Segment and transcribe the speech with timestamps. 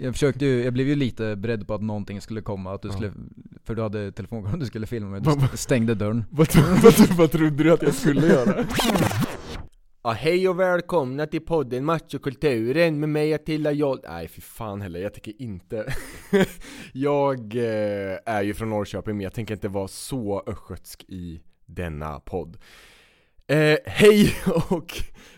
[0.00, 2.88] Jag försökte ju, jag blev ju lite beredd på att någonting skulle komma, att du
[2.88, 2.92] Ja.
[2.92, 3.12] skulle,
[3.64, 6.24] för du hade telefonkameran du skulle filma med, Vad- du stängde dörren.
[6.30, 6.48] Vad,
[6.82, 8.64] vad, vad trodde du att jag skulle göra?
[10.02, 14.00] Ja, hej och välkomna till podden Machokulturen med mig Attila Joll...
[14.08, 15.92] Nej fy fan heller, jag tänker inte
[16.92, 22.20] Jag eh, är ju från Norrköping men jag tänker inte vara så östgötsk i denna
[22.20, 22.56] podd
[23.48, 24.34] eh, Hej
[24.70, 24.92] och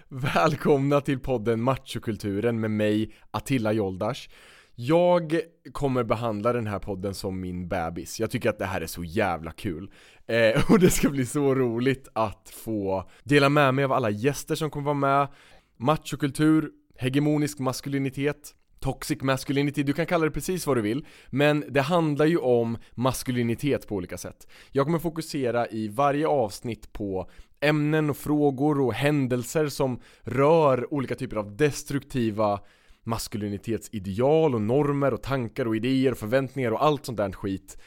[0.08, 4.28] välkomna till podden Machokulturen med mig Attila Joldash.
[4.74, 5.40] Jag
[5.72, 8.20] kommer behandla den här podden som min bebis.
[8.20, 9.90] Jag tycker att det här är så jävla kul.
[10.26, 14.54] Eh, och det ska bli så roligt att få dela med mig av alla gäster
[14.54, 15.28] som kommer vara med.
[15.76, 21.06] Machokultur, hegemonisk maskulinitet Toxic masculinity, du kan kalla det precis vad du vill.
[21.30, 24.48] Men det handlar ju om maskulinitet på olika sätt.
[24.72, 31.14] Jag kommer fokusera i varje avsnitt på ämnen och frågor och händelser som rör olika
[31.14, 32.60] typer av destruktiva
[33.04, 37.78] maskulinitetsideal och normer och tankar och idéer och förväntningar och allt sånt där skit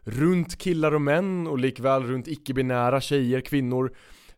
[0.00, 3.94] runt killar och män och likväl runt icke-binära tjejer, kvinnor,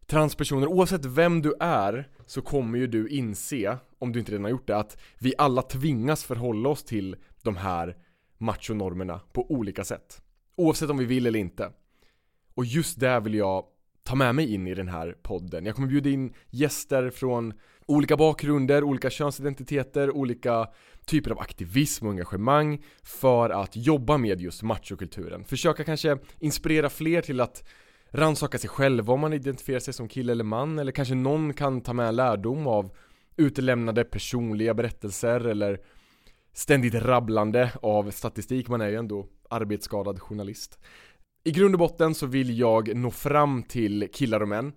[0.06, 0.66] transpersoner.
[0.66, 4.66] Oavsett vem du är så kommer ju du inse, om du inte redan har gjort
[4.66, 7.96] det, att vi alla tvingas förhålla oss till de här
[8.38, 10.22] machonormerna på olika sätt.
[10.56, 11.70] Oavsett om vi vill eller inte.
[12.54, 13.64] Och just där vill jag
[14.04, 15.66] ta med mig in i den här podden.
[15.66, 17.52] Jag kommer bjuda in gäster från
[17.86, 20.68] olika bakgrunder, olika könsidentiteter, olika
[21.06, 25.44] typer av aktivism och engagemang för att jobba med just machokulturen.
[25.44, 27.64] Försöka kanske inspirera fler till att
[28.10, 31.80] rannsaka sig själva om man identifierar sig som kille eller man eller kanske någon kan
[31.80, 32.90] ta med lärdom av
[33.36, 35.80] utelämnade personliga berättelser eller
[36.52, 40.78] ständigt rabblande av statistik, man är ju ändå arbetsskadad journalist.
[41.44, 44.72] I grund och botten så vill jag nå fram till killar och män.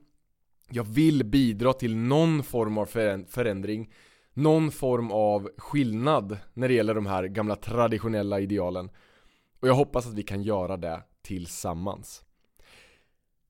[0.69, 2.85] Jag vill bidra till någon form av
[3.27, 3.89] förändring
[4.37, 8.89] någon form av skillnad när det gäller de här gamla traditionella idealen.
[9.59, 12.23] Och jag hoppas att vi kan göra det tillsammans.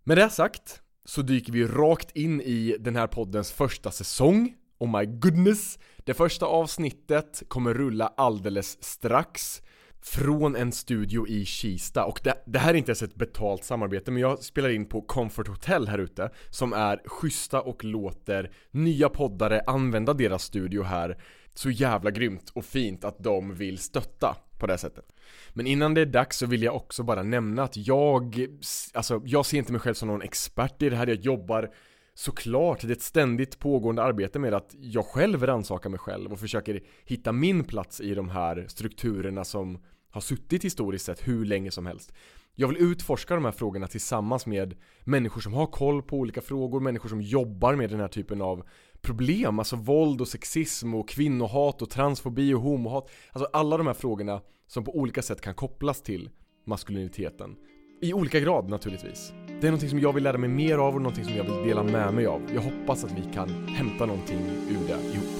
[0.04, 4.56] Med det sagt så dyker vi rakt in i den här poddens första säsong.
[4.78, 5.80] Oh my goodness!
[5.98, 9.62] Det första avsnittet kommer rulla alldeles strax
[10.08, 12.06] från en studio i Kista.
[12.06, 15.02] Och det, det här är inte ens ett betalt samarbete men jag spelar in på
[15.02, 21.18] Comfort Hotel här ute som är schyssta och låter nya poddare använda deras studio här.
[21.54, 25.06] Så jävla grymt och fint att de vill stötta på det sättet.
[25.54, 28.48] Men innan det är dags så vill jag också bara nämna att jag,
[28.94, 31.70] alltså jag ser inte mig själv som någon expert i det här, jag jobbar
[32.14, 36.40] såklart, det är ett ständigt pågående arbete med att jag själv rannsakar mig själv och
[36.40, 39.80] försöker hitta min plats i de här strukturerna som
[40.12, 42.14] har suttit historiskt sett hur länge som helst.
[42.56, 46.80] Jag vill utforska de här frågorna tillsammans med människor som har koll på olika frågor,
[46.80, 48.66] människor som jobbar med den här typen av
[49.02, 53.10] problem, alltså våld och sexism och kvinnohat och transfobi och homohat.
[53.32, 56.30] Alltså alla de här frågorna som på olika sätt kan kopplas till
[56.66, 57.56] maskuliniteten.
[58.02, 59.34] I olika grad naturligtvis.
[59.48, 61.68] Det är någonting som jag vill lära mig mer av och någonting som jag vill
[61.68, 62.42] dela med mig av.
[62.54, 64.40] Jag hoppas att vi kan hämta någonting
[64.70, 65.37] ur det ihop.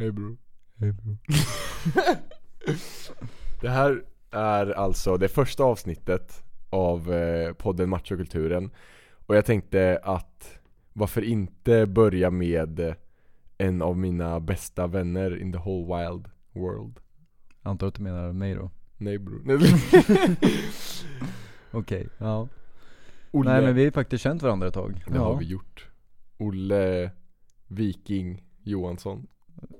[0.00, 0.36] Hej bror.
[0.76, 1.18] Hej bror.
[3.60, 8.70] det här är alltså det första avsnittet av eh, podden Machokulturen.
[9.26, 10.58] Och jag tänkte att
[10.92, 12.94] varför inte börja med
[13.58, 17.00] en av mina bästa vänner in the whole wild world.
[17.62, 18.70] Jag antar att du menar mig då?
[18.96, 19.42] Nej bror.
[19.44, 19.58] Nej.
[21.70, 22.48] Okej, ja.
[23.30, 23.52] Olle.
[23.52, 25.04] Nej men vi har ju faktiskt känt varandra ett tag.
[25.08, 25.88] Det har vi gjort.
[26.38, 27.10] Olle
[27.66, 29.26] Viking Johansson.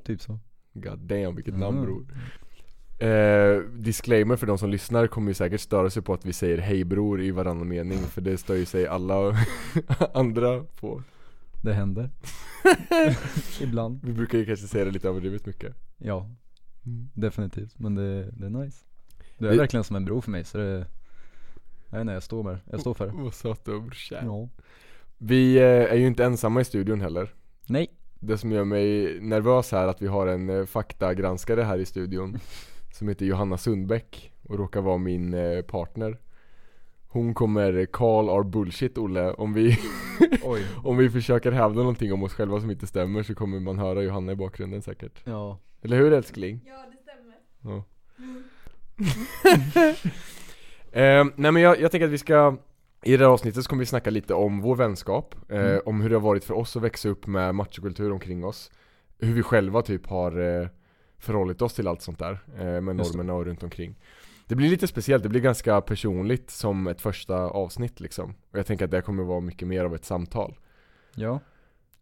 [0.04, 0.38] Typ så.
[0.72, 1.60] God damn vilket Mm.
[1.60, 2.06] namn bror.
[3.08, 6.58] Eh, disclaimer för de som lyssnar kommer ju säkert störa sig på att vi säger
[6.58, 9.36] hej bror i varannan mening för det stör ju sig alla
[10.14, 11.02] andra på.
[11.62, 12.10] Det händer.
[13.60, 14.00] Ibland.
[14.04, 15.76] Vi brukar ju kanske säga det lite överdrivet mycket.
[15.98, 16.30] Ja,
[17.14, 17.78] definitivt.
[17.78, 18.84] Men det, det är nice.
[19.38, 20.86] Du är Det- verkligen som en bror för mig så det
[21.92, 23.12] Nej nej jag står med Jag står för det.
[23.12, 24.26] Vad söt du är brorsan.
[24.26, 24.48] Ja.
[25.18, 27.34] Vi eh, är ju inte ensamma i studion heller.
[27.66, 27.88] Nej.
[28.20, 31.86] Det som gör mig nervös här är att vi har en eh, faktagranskare här i
[31.86, 32.38] studion
[32.92, 36.18] Som heter Johanna Sundbäck och råkar vara min eh, partner
[37.08, 39.78] Hon kommer call our bullshit Olle om vi,
[40.42, 40.66] Oj.
[40.84, 44.02] om vi försöker hävda någonting om oss själva som inte stämmer så kommer man höra
[44.02, 45.58] Johanna i bakgrunden säkert Ja.
[45.82, 46.60] Eller hur älskling?
[46.66, 47.36] Ja, det stämmer.
[47.62, 47.84] Ja.
[51.00, 52.56] eh, nej men jag, jag tänker att vi ska
[53.02, 55.80] I det här avsnittet så kommer vi snacka lite om vår vänskap eh, Mm.
[55.86, 58.70] Om hur det har varit för oss att växa upp med machokultur omkring oss
[59.18, 60.68] Hur vi själva typ har eh,
[61.18, 63.94] förhållit oss till allt sånt där eh, Med normerna och runt omkring
[64.46, 68.66] Det blir lite speciellt, det blir ganska personligt som ett första avsnitt liksom Och jag
[68.66, 70.58] tänker att det kommer vara mycket mer av ett samtal
[71.14, 71.40] Ja.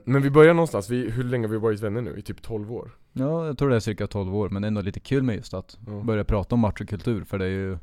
[0.05, 2.17] Men vi börjar någonstans, vi, hur länge har vi varit vänner nu?
[2.19, 2.91] I typ 12 år?
[3.13, 5.37] Ja, jag tror det är cirka 12 år, men det är ändå lite kul med
[5.37, 5.93] just att Ja.
[5.93, 7.79] börja prata om machokultur, för det är ju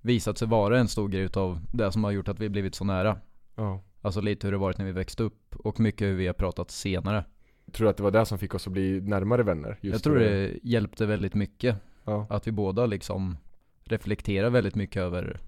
[0.00, 2.84] visat sig vara en stor grej utav det som har gjort att vi blivit så
[2.84, 3.18] nära.
[3.56, 3.80] ja.
[4.02, 6.70] Alltså lite hur det varit när vi växte upp, och mycket hur vi har pratat
[6.70, 7.24] senare.
[7.72, 9.78] Tror du att det var det som fick oss att bli närmare vänner?
[9.80, 12.26] Jag tror det hjälpte väldigt mycket, Ja.
[12.30, 13.36] att vi båda liksom
[13.84, 15.38] reflekterar väldigt mycket över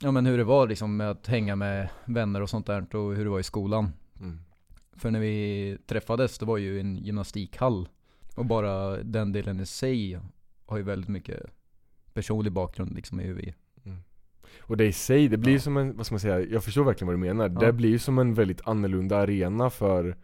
[0.00, 3.14] Ja men hur det var liksom med att hänga med vänner och sånt där och
[3.14, 3.92] hur det var i skolan.
[4.20, 4.38] Mm.
[4.96, 7.88] För när vi träffades, det var ju en gymnastikhall.
[8.36, 10.20] Och bara den delen i sig
[10.66, 11.42] har ju väldigt mycket
[12.12, 13.54] personlig bakgrund liksom i hur vi
[14.60, 15.58] Och det i sig, det blir Ja.
[15.60, 17.48] som en, vad ska man säga, jag förstår verkligen vad du menar.
[17.54, 17.66] Ja.
[17.66, 20.16] Det blir ju som en väldigt annorlunda arena för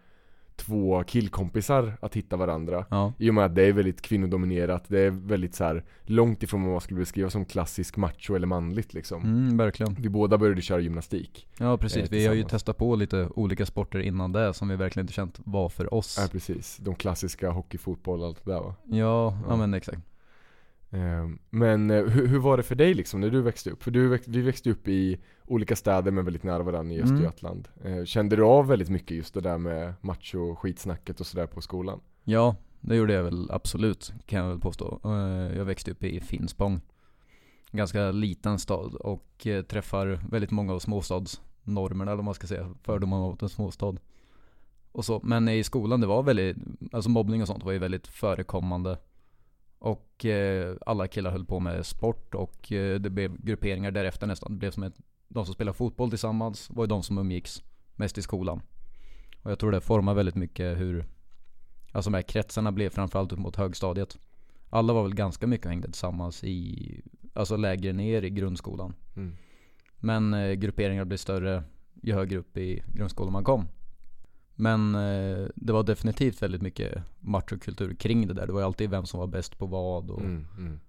[0.56, 2.84] två killkompisar att hitta varandra.
[2.90, 6.42] Ja, I och med att det är väldigt kvinnodominerat, det är väldigt så här långt
[6.42, 9.22] ifrån vad man skulle beskriva som klassisk macho eller manligt liksom.
[9.22, 9.94] mm, verkligen.
[9.94, 11.46] Vi båda började köra gymnastik.
[11.58, 14.76] Ja precis, Eh, vi har ju testat på lite olika sporter innan det som vi
[14.76, 16.18] verkligen inte känt var för oss.
[16.20, 18.74] Ja precis, de klassiska hockey, fotboll och allt det där va.
[18.84, 19.56] Ja, ja, Ja.
[19.56, 19.98] men exakt.
[20.90, 23.82] Ehm, Men eh, hur, hur var det för dig liksom när du växte upp?
[23.82, 27.04] För du, växt- vi växte upp i olika städer men väldigt nära varandra i Mm.
[27.12, 27.68] Östergötland.
[27.84, 31.60] Eh, Kände du av väldigt mycket just det där med macho skitsnacket och sådär på
[31.60, 32.00] skolan?
[32.24, 35.00] Ja, det gjorde jag väl absolut, kan jag väl påstå.
[35.04, 36.80] Eh, Jag växte upp i Finspång.
[37.70, 42.74] Ganska liten stad och eh, träffar väldigt många av småstadsnormerna eller vad man ska säga,
[42.82, 43.94] fördomarna mot en småstad.
[44.92, 46.56] Och så, men i skolan det var väldigt,
[46.92, 48.98] alltså mobbning och sånt var ju väldigt förekommande.
[49.78, 54.52] Och eh, alla killar höll på med sport och eh, det blev grupperingar därefter nästan.
[54.52, 57.62] Det blev som ett, de som spelade fotboll tillsammans var ju de som umgicks
[57.94, 58.62] mest i skolan.
[59.42, 61.06] Och jag tror det formar väldigt mycket hur
[61.92, 64.18] Alltså de här kretsarna blev framförallt upp mot högstadiet.
[64.70, 67.00] Alla var väl ganska mycket och hängde tillsammans i,
[67.32, 68.94] alltså lägre ner i grundskolan.
[69.16, 69.36] Mm.
[69.96, 71.64] Men eh, grupperingar blev större
[72.02, 73.68] ju högre upp i grundskolan man kom.
[74.60, 78.46] Men eh, det var definitivt väldigt mycket machokultur kring det där.
[78.46, 80.80] Det var ju alltid vem som var bäst på vad och Mm, mm,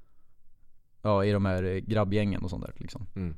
[1.02, 3.06] ja, i de här eh, grabbgängen och sånt där liksom.
[3.16, 3.36] mm.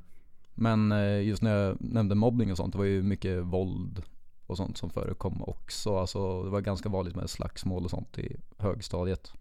[0.53, 4.03] Men eh, just när jag nämnde mobbning och sånt, det var ju mycket våld
[4.47, 5.97] och sånt som förekom också.
[5.97, 9.33] Alltså det var ganska vanligt med slagsmål och sånt i högstadiet.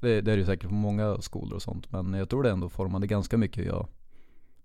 [0.00, 1.92] Det, det är det ju säkert på många skolor och sånt.
[1.92, 3.88] Men jag tror det ändå formade ganska mycket hur jag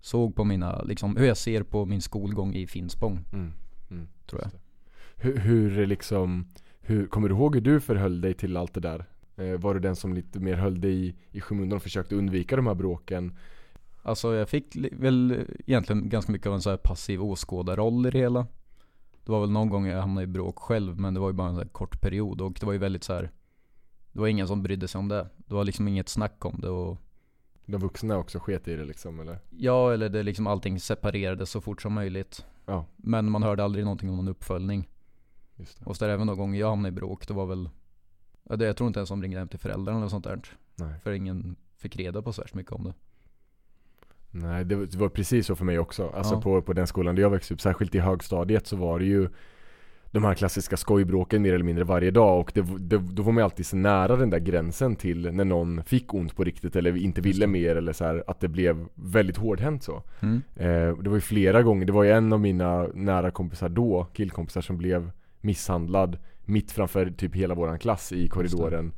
[0.00, 3.52] såg på mina, liksom hur jag ser på min skolgång i Finspång, Mm,
[3.90, 4.08] mm.
[4.26, 4.50] tror jag.
[5.22, 6.46] Hur, hur liksom,
[6.80, 9.04] hur, kommer du ihåg hur du förhöll dig till allt det där?
[9.36, 12.56] Eh, var du den som lite mer höll dig i, i skymundan och försökte undvika
[12.56, 13.36] de här bråken?
[14.02, 18.18] Alltså jag fick väl egentligen ganska mycket av en så här passiv åskådarroll i det
[18.18, 18.46] hela.
[19.24, 21.48] Det var väl någon gång jag hamnade i bråk själv men det var ju bara
[21.48, 23.30] en så här kort period och det var ju väldigt så här.
[24.12, 25.28] Det var ingen som brydde sig om det.
[25.36, 26.98] Det var liksom inget snack om det och
[27.66, 29.38] De vuxna också sket i det liksom eller?
[29.50, 32.46] Ja eller det liksom allting separerades så fort som möjligt.
[32.66, 32.86] Ja.
[32.96, 34.88] Men man hörde aldrig någonting om någon uppföljning.
[35.84, 37.68] Och så där även någon gång jag hamnade i bråk, det var väl
[38.48, 40.40] Jag tror inte ens de ringde hem till föräldrarna eller sånt där.
[40.74, 40.94] Nej.
[41.02, 42.94] För ingen fick reda på så värst mycket om det.
[44.30, 46.08] Nej, det var, det var precis så för mig också.
[46.08, 46.40] Alltså Ja.
[46.40, 49.28] på, på den skolan där jag växte upp, särskilt i högstadiet så var det ju
[50.10, 53.44] de här klassiska skojbråken mer eller mindre varje dag och det, det, då var man
[53.44, 57.20] alltid så nära den där gränsen till när någon fick ont på riktigt eller inte
[57.20, 60.02] ville mer eller så här, att det blev väldigt hårdhänt så.
[60.20, 60.42] Mm.
[60.56, 64.06] Eh, det var ju flera gånger, det var ju en av mina nära kompisar då,
[64.12, 65.10] killkompisar som blev
[65.42, 68.92] misshandlad mitt framför typ hela våran klass i korridoren.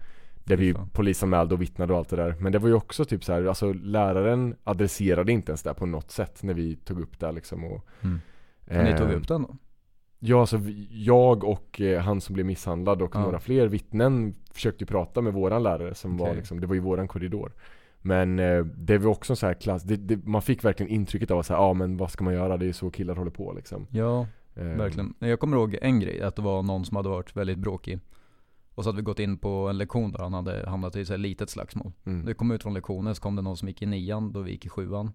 [0.44, 2.34] Där vi polisanmälde och vittnade och allt det där.
[2.38, 5.86] Men det var ju också typ så här, alltså läraren adresserade inte ens det på
[5.86, 8.20] något sätt när vi tog upp det liksom och Mm.
[8.66, 9.56] Men ni tog eh, upp den då?
[10.18, 10.60] Ja, alltså
[10.90, 13.20] jag och eh, han som blev misshandlad och Ja.
[13.20, 16.36] några fler vittnen försökte ju prata med våran lärare som var Okej.
[16.36, 17.52] liksom, det var ju våran korridor.
[18.00, 21.30] Men eh, det var också en så här klass, det, det, man fick verkligen intrycket
[21.30, 22.56] av att säga, ja ah, men vad ska man göra?
[22.56, 23.86] Det är ju så killar håller på liksom.
[23.90, 25.14] Ja, Eh, verkligen.
[25.18, 28.00] Jag kommer ihåg en grej, att det var någon som hade varit väldigt bråkig.
[28.74, 31.18] Och så hade vi gått in på en lektion där han hade hamnat i här
[31.18, 31.92] litet slagsmål.
[32.04, 32.26] Mm.
[32.26, 34.50] Vi kom ut från lektionen så kom det någon som gick i nian då vi
[34.50, 35.12] gick i sjuan.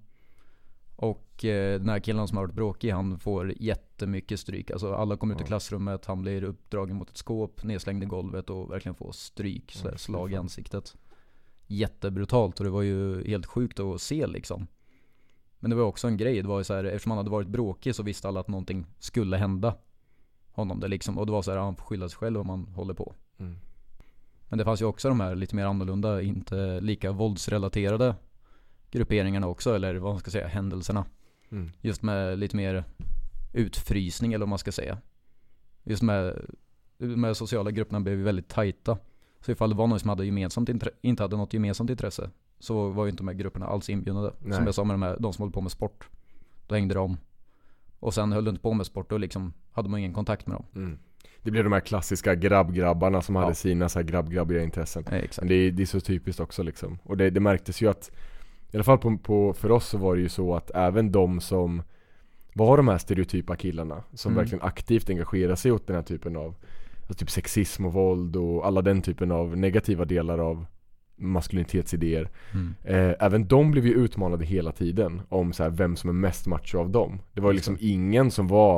[0.95, 4.71] Och eh, den här killen som har varit bråkig han får jättemycket stryk.
[4.71, 8.49] Alltså alla kommer ut i klassrummet, han blir uppdragen mot ett skåp, nedslängd i golvet
[8.49, 10.95] och verkligen får stryk, så Ja, här, fy slag i ansiktet.
[11.67, 14.67] Jättebrutalt och det var ju helt sjukt att se liksom.
[15.59, 17.95] Men det var också en grej, det var så här, eftersom han hade varit bråkig
[17.95, 19.75] så visste alla att någonting skulle hända
[20.51, 20.79] honom.
[20.79, 22.93] Det liksom, och det var så här, han får skylla sig själv om han håller
[22.93, 23.13] på.
[23.37, 23.55] Mm.
[24.49, 28.15] Men det fanns ju också de här lite mer annorlunda, inte lika våldsrelaterade
[28.91, 31.05] grupperingarna också, eller vad man ska säga, händelserna.
[31.51, 31.71] Mm.
[31.81, 32.83] Just med lite mer
[33.53, 34.97] utfrysning eller vad man ska säga.
[35.83, 36.45] Just med,
[36.97, 38.97] de här sociala grupperna blev ju väldigt tajta.
[39.41, 40.69] Så ifall det var någon som hade gemensamt
[41.01, 44.21] inte hade något gemensamt intresse så var ju inte de här grupperna alls inbjudna.
[44.39, 44.53] Nej.
[44.53, 46.09] Som jag sa med de, här, de som håller på med sport.
[46.67, 47.17] Då hängde de.
[47.99, 50.55] Och sen höll du inte på med sport, då liksom hade man ingen kontakt med
[50.57, 50.65] dem.
[50.75, 50.99] Mm.
[51.43, 53.41] Det blev de här klassiska grabbgrabbarna som Ja.
[53.41, 55.37] hade sina så här grabbgrabbiga intressen Nej, exakt.
[55.41, 58.11] Men det är, det är så typiskt också liksom Och det, det märktes ju att
[58.71, 61.39] I alla fall på, på, för oss så var det ju så att även de
[61.41, 61.83] som
[62.53, 64.43] Var de här stereotypa killarna Som Mm.
[64.43, 66.55] verkligen aktivt engagerar sig åt den här typen av
[67.01, 70.65] alltså Typ sexism och våld och alla den typen av negativa delar av
[71.19, 72.75] Maskulinitetsidéer Mm.
[72.83, 76.47] Eh, även de blev ju utmanade hela tiden om så här, vem som är mest
[76.47, 77.19] macho av dem.
[77.33, 78.77] Det var ju liksom ingen som var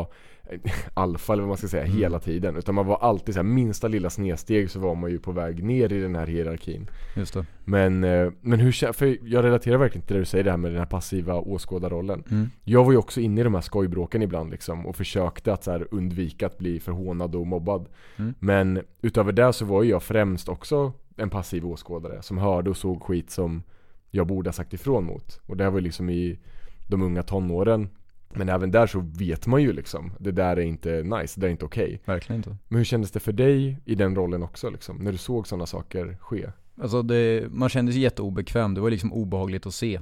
[0.50, 0.60] eh,
[0.94, 1.98] alfa eller vad man ska säga Mm.
[1.98, 2.56] hela tiden.
[2.56, 5.64] Utan man var alltid så här, minsta lilla snedsteg så var man ju på väg
[5.64, 6.90] ner i den här hierarkin.
[7.16, 7.46] Just det.
[7.66, 10.72] Men, eh, men hur för jag relaterar verkligen till det du säger det här med
[10.72, 12.24] den här passiva åskådarrollen.
[12.32, 12.50] Mm.
[12.64, 15.72] Jag var ju också inne i de här skojbråken ibland liksom och försökte att så
[15.72, 17.88] här, undvika att bli förhånad och mobbad.
[18.18, 18.34] Mm.
[18.40, 22.78] Men utöver det så var ju jag främst också en passiv åskådare som hörde och
[22.78, 23.64] såg skit som
[24.12, 25.40] jag borde ha sagt ifrån mot.
[25.46, 26.40] Och det här var ju liksom i
[26.88, 27.90] de unga tonåren.
[28.34, 31.48] Men även där så vet man ju liksom, det där är inte nice, det där
[31.48, 32.02] är inte okej.
[32.06, 32.58] Verkligen inte.
[32.68, 34.98] Men hur kändes det för dig i den rollen också liksom?
[34.98, 36.52] När du såg sådana saker ske?
[36.82, 39.96] Alltså det, man kände sig jätteobekväm, det var liksom obehagligt att se.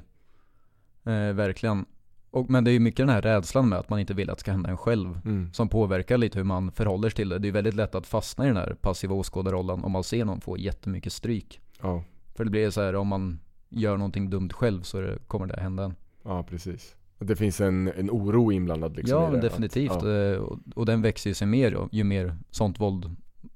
[1.03, 1.85] Eh, verkligen.
[2.31, 4.37] Och, men det är ju mycket den här rädslan med att man inte vill att
[4.37, 5.19] det ska hända en själv.
[5.25, 5.53] Mm.
[5.53, 7.39] Som påverkar lite hur man förhåller sig till det.
[7.39, 10.41] Det är väldigt lätt att fastna i den här passiva åskådarrollen om man ser någon
[10.41, 11.59] få jättemycket stryk.
[11.81, 12.03] Ja,
[12.35, 15.59] För det blir så här om man gör någonting dumt själv så det, kommer det
[15.61, 15.95] hända en.
[16.23, 16.95] ja precis.
[17.19, 19.91] Det finns en, en oro inblandad liksom ja men att- definitivt.
[20.03, 20.09] ja.
[20.11, 23.15] Eh, Och, och den växer ju sig mer ju mer sånt våld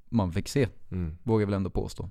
[0.10, 0.68] man fick se.
[0.92, 1.18] Mm.
[1.24, 2.10] Vågar jag väl ändå påstå.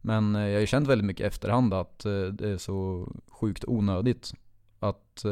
[0.00, 3.64] Men eh, jag har ju känt väldigt mycket efterhand att eh, det är så sjukt
[3.66, 4.32] onödigt.
[4.78, 5.24] Att,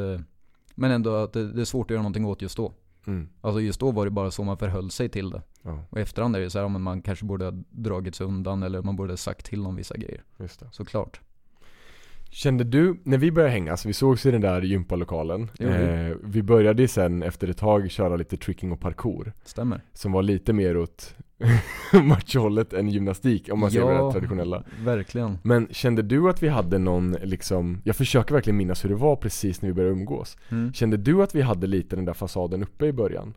[0.80, 2.72] men ändå att det, det är svårt att göra någonting åt just då.
[3.06, 3.28] Mm.
[3.40, 5.42] Alltså just då var det bara så man förhöll sig till det.
[5.62, 8.26] Ja, Och i efterhand är det så här, om man kanske borde ha dragit sig
[8.26, 10.22] undan eller man borde ha sagt till om vissa grejer.
[10.38, 10.66] just det.
[10.72, 11.20] Såklart.
[12.30, 16.42] Kände du, när vi började hänga, så vi sågs i den där gympalokalen eh, Vi
[16.42, 19.80] började sen efter ett tag köra lite tricking och parkour Stämmer.
[19.92, 21.14] Som var lite mer åt
[22.04, 25.38] machohållet än gymnastik om man ser det traditionella verkligen.
[25.42, 29.16] Men kände du att vi hade någon liksom, jag försöker verkligen minnas hur det var
[29.16, 30.72] precis när vi började umgås Mm.
[30.72, 33.34] Kände du att vi hade lite den där fasaden uppe i början?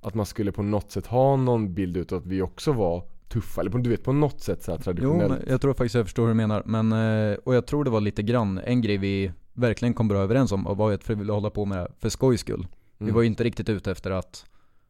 [0.00, 3.60] Att man skulle på något sätt ha någon bild utav att vi också var tuffa,
[3.60, 6.04] eller på, du vet på något sätt så Jo, traditionellt men jag tror faktiskt jag
[6.04, 6.62] förstår hur du menar.
[6.66, 10.18] Men, eh, och jag tror det var lite grann, en grej vi verkligen kom bra
[10.18, 12.66] överens om var ju att vi ville hålla på med det för skojs skull.
[12.98, 13.14] Vi Mm.
[13.14, 14.44] var ju inte riktigt ute efter att,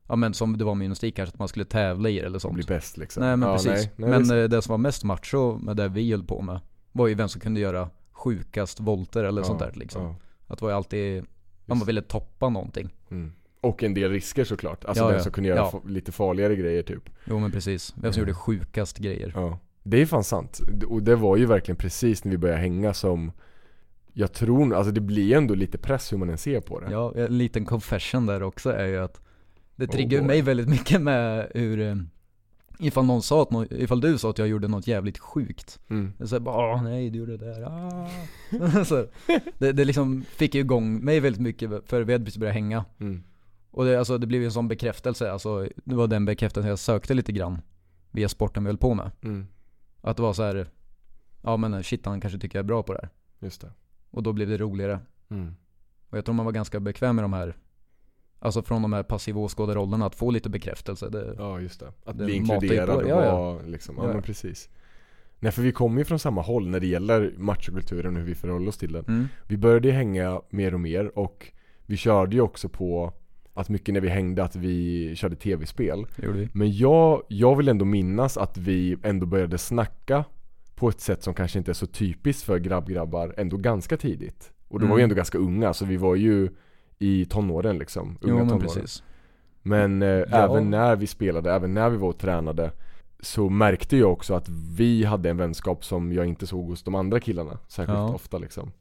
[0.09, 2.39] ja men som det var med gymnastik kanske, att man skulle tävla i det eller
[2.39, 2.55] sånt.
[2.55, 3.71] bli bäst liksom Nej men Ja, precis.
[3.73, 4.33] nej, nej, men visst.
[4.33, 6.61] eh, det som var mest macho med det vi höll på med,
[6.93, 10.03] var ju vem som kunde göra sjukast volter eller sånt där liksom.
[10.03, 10.15] ja.
[10.47, 11.25] Att det var ju alltid,
[11.67, 12.95] om man ville toppa någonting.
[13.11, 13.33] Mm.
[13.61, 15.23] Och en del risker såklart, alltså Ja, den ja.
[15.23, 15.83] som kunde göra Ja.
[15.87, 17.95] lite farligare grejer typ Jo men precis.
[17.97, 18.29] Vem som Mm.
[18.29, 19.33] gjorde sjukast grejer.
[19.35, 22.95] Ja Det är fan sant, och det var ju verkligen precis när vi började hänga
[22.95, 23.33] som
[24.13, 27.13] Jag tror, alltså det blir ändå lite press hur man än ser på det Ja,
[27.17, 29.21] en liten confession där också är ju att
[29.77, 30.27] det Oh triggar boy.
[30.27, 31.97] mig väldigt mycket med hur eh,
[32.79, 36.13] Ifall någon sa att, ifall du sa att jag gjorde något jävligt sjukt mm.
[36.27, 38.85] Såhär bara åh nej du gjorde det där, ah.
[38.85, 39.07] så,
[39.59, 42.85] det, det liksom fick ju igång mig väldigt mycket för vi hade precis börjat hänga
[42.99, 43.23] Mm.
[43.71, 46.79] Och det, alltså, det blev ju en sån bekräftelse, alltså det var den bekräftelsen jag
[46.79, 47.63] sökte lite grann
[48.11, 49.47] Via sporten vi höll på med Mm.
[50.01, 50.67] Att det var så här.
[51.43, 53.73] Ja men shit han kanske tycker jag är bra på det här Just det
[54.11, 55.57] Och då blev det roligare mm.
[56.11, 57.57] Och jag tror man var ganska bekväm med de här
[58.39, 62.19] Alltså från de här passiva åskådarrollerna, att få lite bekräftelse det, Ja just det, att
[62.19, 63.61] Det bli inkluderad och ja, ja.
[63.67, 64.69] liksom, ja, Ja, men precis
[65.41, 68.35] Nej för vi kommer ju från samma håll när det gäller machokulturen och hur vi
[68.35, 69.29] förhåller oss till den mm.
[69.47, 71.53] Vi började ju hänga mer och mer och
[71.87, 73.13] vi körde ju också på
[73.55, 76.07] att mycket när vi hängde att vi körde tv-spel
[76.53, 80.25] Men jag, jag vill ändå minnas att vi ändå började snacka
[80.75, 84.53] på ett sätt som kanske inte är så typiskt för grabbgrabbar ändå ganska tidigt.
[84.69, 85.05] Och då var vi Mm.
[85.05, 86.49] ändå ganska unga, så vi var ju
[86.99, 88.07] i tonåren liksom.
[88.21, 88.67] Unga Jo men tonåren.
[88.69, 89.03] precis
[89.63, 92.71] Men eh, även när vi spelade, även när vi var och tränade
[93.21, 96.95] så märkte jag också att vi hade en vänskap som jag inte såg hos de
[96.95, 98.15] andra killarna särskilt Ja.
[98.15, 98.73] ofta liksom.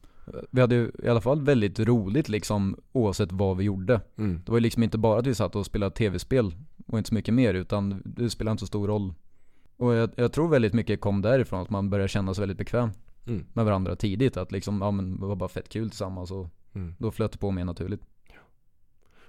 [0.52, 4.42] Vi hade ju i alla fall väldigt roligt liksom oavsett vad vi gjorde Mm.
[4.46, 6.56] Det var ju liksom inte bara att vi satt och spelade tv-spel
[6.88, 9.14] och inte så mycket mer utan det spelade inte så stor roll
[9.78, 12.90] Och jag, jag tror väldigt mycket kom därifrån att man började känna sig väldigt bekväm
[13.28, 13.46] Mm.
[13.54, 16.96] med varandra tidigt Att liksom, ja men det var bara fett kul tillsammans och Mm.
[16.98, 18.02] då flöt det på mer naturligt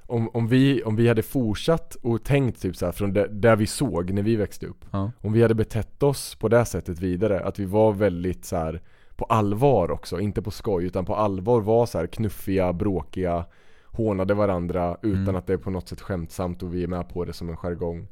[0.08, 3.56] Om, om, vi, om vi hade fortsatt och tänkt typ så här från där, där
[3.56, 6.98] vi såg när vi växte upp Ja, Om vi hade betett oss på det sättet
[7.00, 8.82] vidare, att vi var väldigt så här
[9.16, 13.44] på allvar också, inte på skoj utan på allvar var så här knuffiga, bråkiga,
[13.84, 15.36] hånade varandra utan Mm.
[15.36, 17.56] att det är på något sätt skämtsamt och vi är med på det som en
[17.56, 18.08] jargong.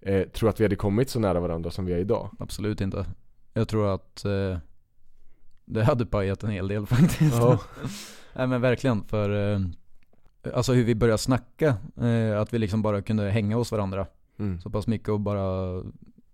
[0.00, 2.30] Eh, tror att vi hade kommit så nära varandra som vi är idag?
[2.38, 3.06] absolut inte
[3.52, 4.58] Jag tror att eh,
[5.64, 7.58] det hade pajat en hel del faktiskt Ja.
[8.36, 9.60] Nej men verkligen för eh,
[10.54, 14.06] Alltså hur vi började snacka, eh, att vi liksom bara kunde hänga hos varandra
[14.38, 14.60] Mm.
[14.60, 15.82] Så pass mycket och bara,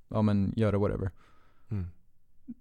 [0.09, 1.11] ja men göra whatever.
[1.71, 1.87] Mm.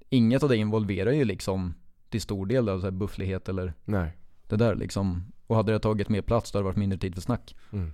[0.10, 1.74] Inget av det involverar ju liksom
[2.10, 4.18] till stor del så här bufflighet eller Nej.
[4.48, 5.24] det där liksom.
[5.48, 7.56] Och hade det tagit mer plats då hade det varit mindre tid för snack.
[7.72, 7.94] Mm.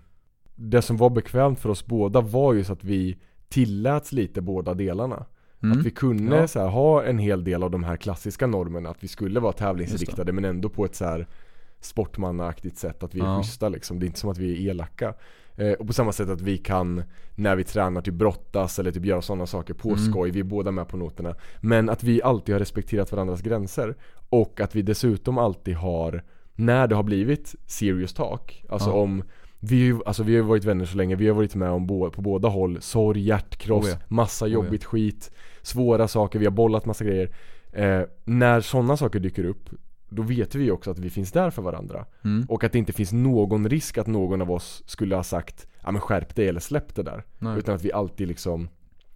[0.55, 4.73] Det som var bekvämt för oss båda var ju så att vi tilläts lite båda
[4.73, 5.25] delarna.
[5.63, 5.79] Mm.
[5.79, 6.47] Att vi kunde Ja.
[6.47, 9.53] så här, ha en hel del av de här klassiska normerna, att vi skulle vara
[9.53, 11.27] tävlingsinriktade men ändå på ett så här
[11.79, 13.37] sportmannaaktigt sätt, att vi är Ja.
[13.41, 13.99] schyssta liksom.
[13.99, 15.13] Det är inte som att vi är elaka.
[15.55, 17.03] Eh, och på samma sätt att vi kan,
[17.35, 19.99] när vi tränar, typ brottas eller typ göra sådana saker på Mm.
[19.99, 21.35] skoj, vi är båda med på noterna.
[21.61, 23.95] Men att vi alltid har respekterat varandras gränser.
[24.29, 26.23] Och att vi dessutom alltid har,
[26.55, 28.93] när det har blivit serious talk, alltså Ja.
[28.95, 29.23] om
[29.59, 32.11] vi, alltså vi har ju varit vänner så länge, vi har varit med om på
[32.21, 33.97] båda håll, sorg, hjärtkross, Oh ja.
[34.07, 34.53] massa Oh ja.
[34.53, 35.31] jobbigt skit,
[35.67, 37.35] svåra saker, vi har bollat massa grejer.
[37.71, 39.69] Eh, när sådana saker dyker upp,
[40.09, 42.05] då vet vi också att vi finns där för varandra.
[42.23, 42.45] Mm.
[42.49, 45.91] Och att det inte finns någon risk att någon av oss skulle ha sagt Ja
[45.91, 47.23] men skärp dig eller släpp det där.
[47.39, 47.57] Nej.
[47.59, 48.69] Utan att vi alltid liksom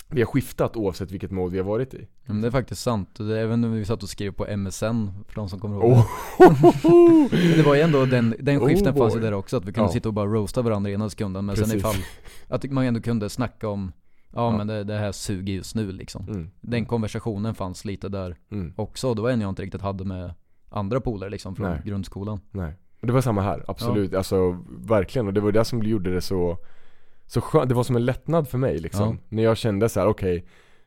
[0.08, 2.08] Vi har skiftat oavsett vilket mode vi har varit i.
[2.26, 3.10] Ja, men det är faktiskt sant.
[3.18, 5.92] Det är även när vi satt och skrev på MSN, för de som kommer ihåg
[5.92, 6.06] Oh.
[7.56, 7.64] det.
[7.64, 9.94] Var ju ändå den, den Oh skiften fanns ju där också, att vi kunde Ja.
[9.94, 11.46] sitta och bara roasta varandra ena sekunden.
[11.46, 11.80] Men sen Precis.
[11.80, 11.96] ifall,
[12.48, 13.92] att man ändå kunde snacka om,
[14.34, 14.58] ja, Ja.
[14.58, 16.28] men det, det här suger just nu liksom.
[16.28, 16.52] Mm.
[16.62, 18.74] Den konversationen fanns lite där Mm.
[18.78, 19.14] också.
[19.14, 20.34] Det var en jag inte riktigt hade med
[20.70, 21.82] andra polare liksom från Nej.
[21.86, 22.40] grundskolan.
[22.52, 22.74] Nej.
[23.02, 24.14] Det var samma här, absolut.
[24.14, 25.28] Alltså verkligen.
[25.28, 26.58] Och det var det som gjorde det så
[27.26, 29.10] Så skönt, det var som en lättnad för mig liksom.
[29.22, 29.26] Ja.
[29.30, 30.46] När jag kände så här: okej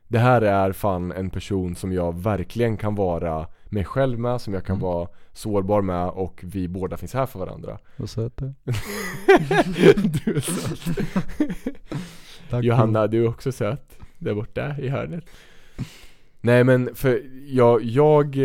[0.09, 4.55] Det här är fan en person som jag verkligen kan vara mig själv med, som
[4.55, 4.83] jag kan Mm.
[4.83, 7.79] vara sårbar med och vi båda finns här för varandra.
[7.97, 8.45] Vad söt du
[10.25, 10.99] du är söt.
[12.51, 13.99] Tack Johanna, du är också söt.
[14.19, 15.25] Där borta i hörnet.
[16.41, 18.37] Nej men för jag, jag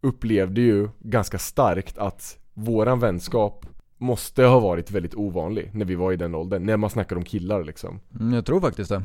[0.00, 3.66] upplevde ju ganska starkt att våran vänskap
[3.98, 6.66] måste ha varit väldigt ovanlig när vi var i den åldern.
[6.66, 8.00] När man snackar om killar liksom.
[8.20, 9.02] Mm, jag tror faktiskt det.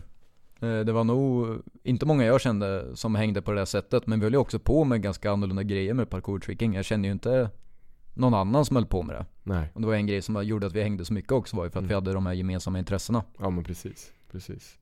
[0.62, 1.48] Eh, Det var nog
[1.84, 4.60] inte många jag kände som hängde på det där sättet, men vi höll ju också
[4.60, 6.74] på med ganska annorlunda grejer med parkour-tricking.
[6.76, 7.50] Jag kände ju inte
[8.14, 9.26] någon annan som höll på med det.
[9.44, 11.64] Nej, Och det var en grej som gjorde att vi hängde så mycket också var
[11.64, 11.88] ju för att Mm.
[11.88, 13.24] vi hade de här gemensamma intressena.
[13.40, 14.12] ja men precis.
[14.32, 14.78] Precis.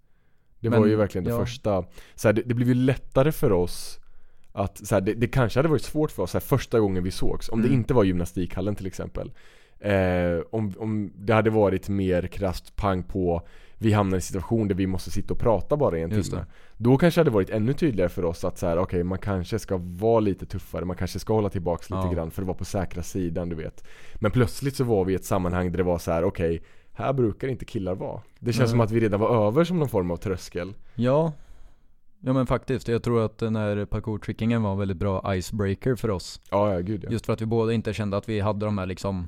[0.59, 1.39] Det Men, var ju verkligen det ja.
[1.39, 1.85] första.
[2.15, 3.99] Så här, det, det blev ju lättare för oss
[4.51, 7.11] att, så här, det, det kanske hade varit svårt för oss här, första gången vi
[7.11, 7.49] sågs.
[7.49, 7.79] Om det Mm.
[7.79, 9.31] inte var gymnastikhallen till exempel.
[9.79, 14.67] Eh, om, om det hade varit mer krasst pang på vi hamnar i en situation
[14.67, 16.45] där vi måste sitta och prata bara i en timme.
[16.77, 19.59] Då kanske det hade varit ännu tydligare för oss att så här, okej man kanske
[19.59, 22.11] ska vara lite tuffare, man kanske ska hålla tillbaks lite Ja.
[22.13, 23.87] grann för att vara på säkra sidan du vet.
[24.15, 26.63] Men plötsligt så var vi i ett sammanhang där det var så här: okej
[26.93, 28.21] här brukar inte killar vara.
[28.39, 28.69] Det känns Nej.
[28.69, 30.73] som att vi redan var över som någon form av tröskel.
[30.95, 31.33] Ja,
[32.19, 32.87] ja men faktiskt.
[32.87, 36.41] Jag tror att den här parkour-trickingen var en väldigt bra icebreaker för oss.
[36.51, 37.09] Ja, ja gud ja.
[37.11, 39.27] Just för att vi båda inte kände att vi hade de här liksom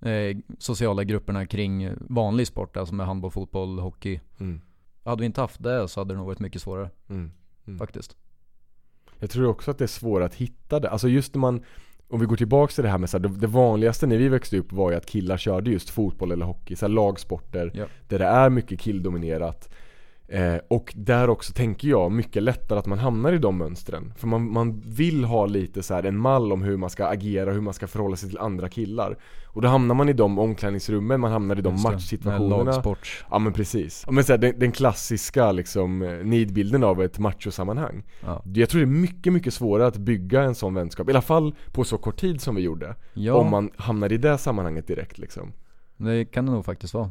[0.00, 4.20] eh, sociala grupperna kring vanlig sport, alltså med handboll, fotboll, hockey.
[4.40, 4.60] Mm,
[5.04, 7.30] Hade vi inte haft det så hade det nog varit mycket svårare mm,
[7.66, 7.78] mm.
[7.78, 8.16] faktiskt.
[9.18, 10.90] Jag tror också att det är svårare att hitta det.
[10.90, 11.64] Alltså just när man
[12.08, 14.58] om vi går tillbaks till det här med så här, det, vanligaste när vi växte
[14.58, 17.86] upp var ju att killar körde just fotboll eller hockey, så lagsporter Ja.
[18.08, 19.74] där det är mycket killdominerat.
[20.30, 24.12] Eh, och där också tänker jag mycket lättare att man hamnar i de mönstren.
[24.16, 27.52] För man, man vill ha lite så här en mall om hur man ska agera,
[27.52, 29.18] hur man ska förhålla sig till andra killar.
[29.46, 32.64] Och då hamnar man i de omklädningsrummen, man hamnar i de Just matchsituationerna.
[32.64, 33.24] Lagsport.
[33.30, 34.02] Ja men precis.
[34.06, 38.02] Ja, men så här, den, den klassiska liksom eh, nidbilden av ett machosammanhang.
[38.24, 38.42] Ja.
[38.54, 41.54] Jag tror det är mycket, mycket svårare att bygga en sån vänskap, i alla fall
[41.72, 42.94] på så kort tid som vi gjorde.
[43.14, 45.52] ja, Om man hamnar i det sammanhanget direkt liksom.
[45.96, 47.10] det kan det nog faktiskt vara.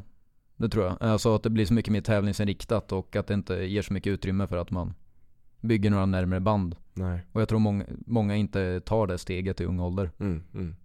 [0.57, 0.97] Det tror jag.
[0.99, 4.11] Alltså att det blir så mycket mer tävlingsinriktat och att det inte ger så mycket
[4.11, 4.93] utrymme för att man
[5.61, 6.75] bygger några närmare band.
[6.93, 7.19] Nej.
[7.31, 10.11] Och jag tror många, många inte tar det steget i ung ålder.
[10.19, 10.75] Mm, mm.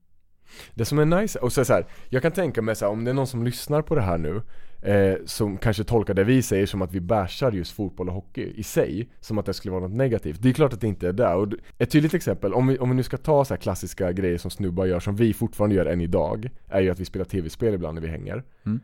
[0.74, 3.04] Det som är nice, och så, så här, jag kan tänka mig så här, om
[3.04, 4.42] det är någon som lyssnar på det här nu
[4.82, 8.52] eh, Som kanske tolkar det vi säger som att vi bashar just fotboll och hockey
[8.54, 10.42] i sig Som att det skulle vara något negativt.
[10.42, 11.34] Det är klart att det inte är det.
[11.34, 14.50] Och ett tydligt exempel, om vi, om vi nu ska ta så klassiska grejer som
[14.50, 17.94] snubbar gör som vi fortfarande gör än idag Är ju att vi spelar tv-spel ibland
[17.94, 18.80] när vi hänger Mm.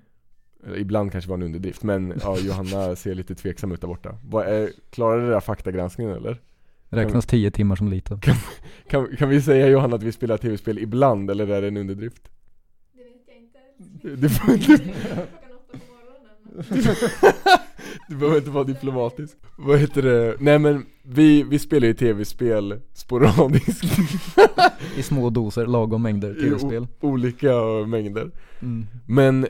[0.76, 4.18] Ibland kanske var en underdrift, men ja, Johanna ser lite tveksam ut där borta.
[4.24, 6.40] Vad är, klarar det där faktagranskningen eller?
[6.90, 8.20] Räknas 10 timmar som lite.
[8.88, 12.28] Kan, kan vi säga Johanna att vi spelar tv-spel ibland, eller är det en underdrift?
[12.92, 13.58] Det vet jag inte.
[14.20, 14.94] Du, på morgonen.
[18.08, 19.36] du behöver inte vara diplomatisk.
[19.56, 20.36] Vad heter det?
[20.40, 23.98] Nej men vi, vi spelar ju tv-spel sporadiskt.
[24.96, 26.86] I små doser, lagom mängder tv-spel.
[27.00, 27.54] olika
[27.86, 28.30] mängder.
[28.62, 28.86] Mm.
[29.06, 29.46] Men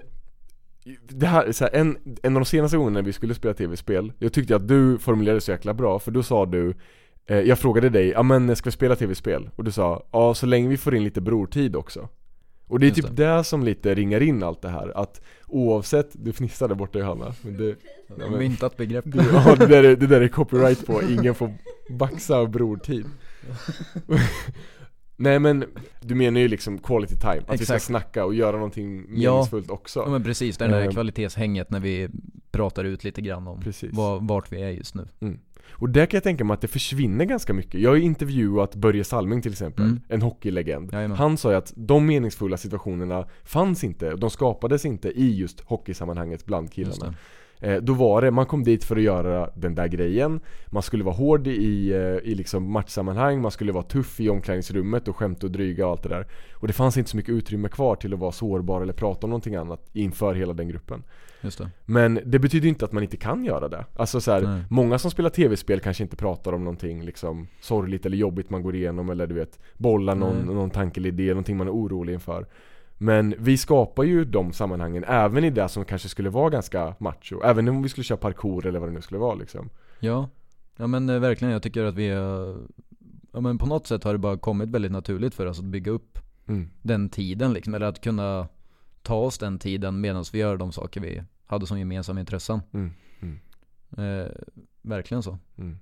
[1.08, 4.12] det här, är så här, en, en av de senaste gångerna vi skulle spela tv-spel,
[4.18, 6.74] jag tyckte att du formulerade så jäkla bra, för då sa du
[7.26, 9.50] eh, Jag frågade dig, ja men ska vi spela tv-spel?
[9.56, 12.08] Och du sa, ja så länge vi får in lite brortid också
[12.68, 13.44] Och det är Just typ det.
[13.44, 17.56] som lite ringar in allt det här, att oavsett, du fnissar där borta Johanna, men
[17.56, 17.76] det,
[18.08, 19.04] Ja, men- Myntat begrepp.
[19.06, 21.54] det, ja, det, där är, det där är copyright på, ingen får
[21.90, 23.04] baxa av brortid
[25.20, 25.64] Nej men,
[26.00, 27.84] du menar ju liksom quality time, att vi ska Exakt.
[27.84, 29.30] snacka och göra någonting Ja.
[29.32, 30.90] meningsfullt också Ja men precis, det där Eh.
[30.90, 32.08] kvalitetshänget när vi
[32.50, 33.92] pratar ut lite grann om Precis.
[33.92, 35.08] var, vart vi är just nu.
[35.70, 37.80] Och där kan jag tänka mig att det försvinner ganska mycket.
[37.80, 40.00] Jag har ju intervjuat Börje Salming till exempel, Mm.
[40.08, 40.92] en hockeylegend.
[40.92, 41.16] Jajamän.
[41.16, 46.46] Han sa ju att de meningsfulla situationerna fanns inte, de skapades inte i just hockeysammanhanget
[46.46, 47.14] bland killarna.
[47.60, 51.04] Eh, då var det, man kom dit för att göra den där grejen, man skulle
[51.04, 51.92] vara hård i,
[52.24, 56.02] i liksom matchsammanhang, man skulle vara tuff i omklädningsrummet och skämta och dryga och allt
[56.02, 56.26] det där.
[56.54, 59.30] Och det fanns inte så mycket utrymme kvar till att vara sårbar eller prata om
[59.30, 61.02] någonting annat inför hela den gruppen.
[61.40, 61.70] Just det.
[61.84, 63.84] Men det betyder inte att man inte kan göra det.
[63.96, 68.16] Alltså så här, många som spelar tv-spel kanske inte pratar om någonting liksom sorgligt eller
[68.16, 70.54] jobbigt man går igenom eller du vet bollar någon, Nej.
[70.54, 72.46] någon tanke eller idé, någonting man är orolig inför.
[72.98, 77.42] Men vi skapar ju de sammanhangen även i det som kanske skulle vara ganska macho.
[77.44, 79.70] Även om vi skulle köra parkour eller vad det nu skulle vara liksom.
[80.00, 80.28] Ja,
[80.76, 82.56] ja men eh, verkligen jag tycker att vi är,
[83.32, 85.92] ja men på något sätt har det bara kommit väldigt naturligt för oss att bygga
[85.92, 86.70] upp Mm.
[86.82, 88.48] den tiden liksom, eller att kunna
[89.02, 92.60] ta oss den tiden medan vi gör de saker vi hade som gemensamma intressen.
[92.72, 92.90] Mm.
[93.20, 93.38] Mm.
[93.96, 94.32] Eh,
[94.82, 95.38] verkligen så.
[95.56, 95.78] Mm.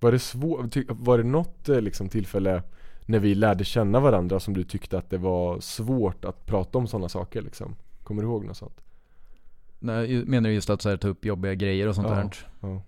[0.00, 2.62] Var det svårt, var det något eh, liksom tillfälle
[3.08, 6.86] när vi lärde känna varandra som du tyckte att det var svårt att prata om
[6.86, 7.76] sådana saker liksom?
[8.02, 8.80] Kommer du ihåg något sånt?
[9.78, 12.14] Nej, menar du just att så här, ta upp jobbiga grejer och sånt Ja.
[12.14, 12.30] där?
[12.60, 12.82] Ja.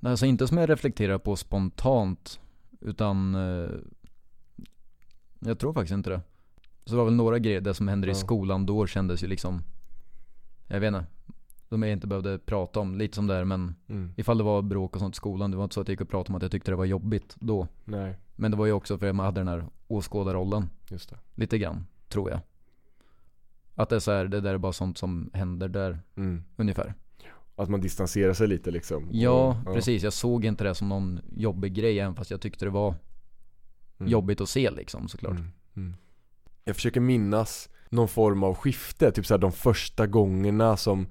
[0.00, 2.40] Nej, alltså inte som jag reflekterar på spontant,
[2.80, 3.70] utan eh,
[5.38, 6.20] jag tror faktiskt inte det.
[6.84, 8.12] Så det var väl några grejer, det som hände Ja.
[8.12, 9.62] i skolan då kändes ju liksom,
[10.66, 11.04] jag vet inte,
[11.68, 14.12] de jag inte behövde prata om, lite som det här men Mm.
[14.16, 16.00] ifall det var bråk och sånt i skolan, det var inte så att jag gick
[16.00, 17.68] och pratade om att jag tyckte det var jobbigt då.
[17.84, 21.16] Nej, Men det var ju också för att man hade den här åskådarrollen, just det.
[21.34, 22.40] lite grann, tror jag.
[23.74, 26.44] Att det är så här, det där är bara sånt som händer där, Mm.
[26.56, 26.94] ungefär.
[27.56, 29.08] Att man distanserar sig lite liksom.
[29.12, 30.02] Ja, Och- precis.
[30.02, 32.94] Jag såg inte det som någon jobbig grej även fast jag tyckte det var
[34.00, 34.10] Mm.
[34.12, 35.32] jobbigt att se liksom såklart.
[35.32, 35.50] Mm.
[35.76, 35.94] Mm.
[36.64, 41.06] Jag försöker minnas någon form av skifte, typ såhär de första gångerna som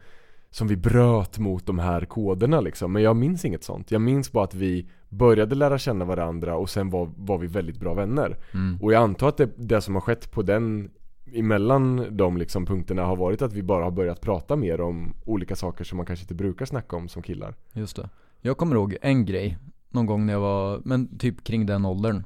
[0.50, 2.92] som vi bröt mot de här koderna liksom.
[2.92, 3.92] Men jag minns inget sånt.
[3.92, 7.80] Jag minns bara att vi började lära känna varandra och sen var, var vi väldigt
[7.80, 8.38] bra vänner.
[8.54, 8.78] Mm.
[8.82, 10.90] Och jag antar att det, det som har skett på den
[11.34, 15.56] emellan de liksom punkterna har varit att vi bara har börjat prata mer om olika
[15.56, 17.56] saker som man kanske inte brukar snacka om som killar.
[17.74, 18.10] Just det.
[18.42, 19.58] Jag kommer ihåg en grej,
[19.90, 22.24] någon gång när jag var, men typ kring den åldern.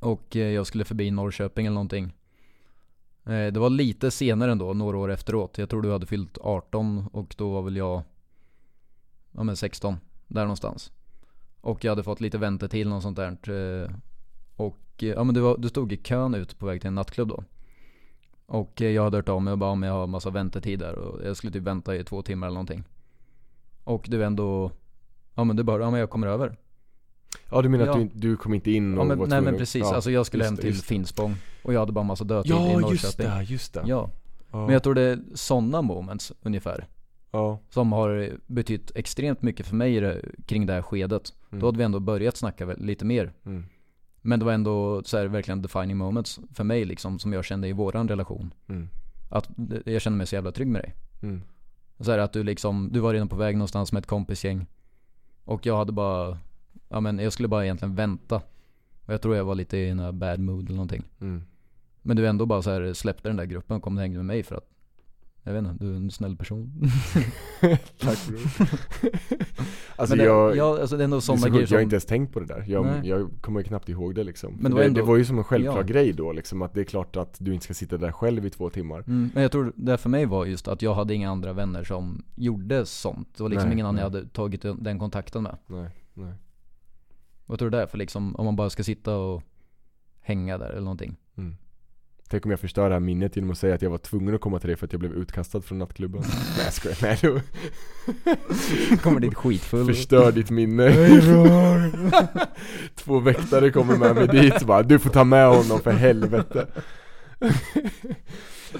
[0.00, 2.12] Och eh, jag skulle förbi Norrköping eller någonting.
[3.24, 5.58] Eh, det var lite senare ändå, några år efteråt.
[5.58, 8.02] Jag tror du hade fyllt 18 och då var väl jag,
[9.32, 10.92] ja men 16, där någonstans.
[11.60, 13.50] Och jag hade fått lite väntetid eller något sånt där.
[13.50, 13.90] Eh,
[14.56, 16.94] och eh, ja men du, var, du stod i kön ut på väg till en
[16.94, 17.44] nattklubb då.
[18.46, 21.26] Och jag hade hört av mig och bara om jag har massa väntetid där och
[21.26, 22.84] jag skulle typ vänta i två timmar eller någonting.
[23.84, 24.70] Och du ändå,
[25.34, 26.56] ja men du bara, ja men jag kommer över.
[27.50, 27.92] Ja du menar Ja.
[27.92, 29.94] att du, du kom inte in och Ja men, var nej men precis, ja.
[29.94, 30.74] alltså jag skulle hem till.
[30.74, 32.90] Finspång och jag hade bara massa dödtid i Ja Norrköping.
[32.92, 33.82] just det, just det.
[33.86, 34.10] Ja,
[34.52, 34.58] Ja.
[34.64, 36.86] men jag tror det är sådana moments ungefär.
[37.30, 37.58] ja.
[37.70, 41.32] Som har betytt extremt mycket för mig i det- kring det här skedet.
[41.50, 41.60] Mm.
[41.60, 43.32] Då hade vi ändå börjat snacka lite mer.
[43.46, 43.64] Mm.
[44.22, 47.68] Men det var ändå så här, verkligen defining moments för mig liksom, som jag kände
[47.68, 48.54] i våran relation.
[48.68, 48.88] Mm.
[49.30, 49.48] Att
[49.84, 50.94] jag kände mig så jävla trygg med dig.
[51.22, 51.42] Mm.
[52.00, 54.66] Så här att du liksom, du var redan på väg någonstans med ett kompisgäng.
[55.44, 56.38] Och jag hade bara,
[56.90, 58.36] ja men jag skulle bara egentligen vänta.
[59.06, 61.02] Och jag tror jag var lite i en bad mood eller någonting.
[61.20, 61.42] Mm.
[62.02, 64.26] Men du ändå bara så här släppte den där gruppen och kom och hängde med
[64.26, 64.66] mig för att
[65.42, 66.72] Jag vet inte, du är en snäll person.
[68.00, 68.40] Tack bror.
[69.96, 71.94] alltså det, jag, ja, alltså det är ändå det sådana grejer jag som har inte
[71.94, 72.64] ens tänkt på det där.
[72.68, 73.08] Jag, Nej.
[73.08, 74.52] jag kommer knappt ihåg det liksom.
[74.52, 75.82] Men det det, var det, ändå- var ju som en självklar ja.
[75.82, 78.50] grej då liksom, att det är klart att du inte ska sitta där själv i
[78.50, 78.98] två timmar.
[79.06, 81.84] Mm, men jag tror det för mig var just att jag hade inga andra vänner
[81.84, 83.28] som gjorde sånt.
[83.36, 85.56] Det var liksom Nej, ingen annan jag hade tagit den kontakten med.
[85.66, 86.32] Nej, nej.
[87.50, 89.42] Vad tror du det är för liksom, om man bara ska sitta och
[90.20, 91.16] hänga där eller någonting.
[91.36, 91.56] Mm.
[92.28, 94.40] Tänk om jag förstör det här minnet genom att säga att jag var tvungen att
[94.40, 96.22] komma till dig för att jag blev utkastad från nattklubben.
[96.56, 99.86] nej jag skojar, nej du Kommer dit skitfull.
[99.86, 100.90] förstör ditt minne.
[102.94, 106.66] Två väktare kommer med mig dit bara, du får ta med honom för helvete.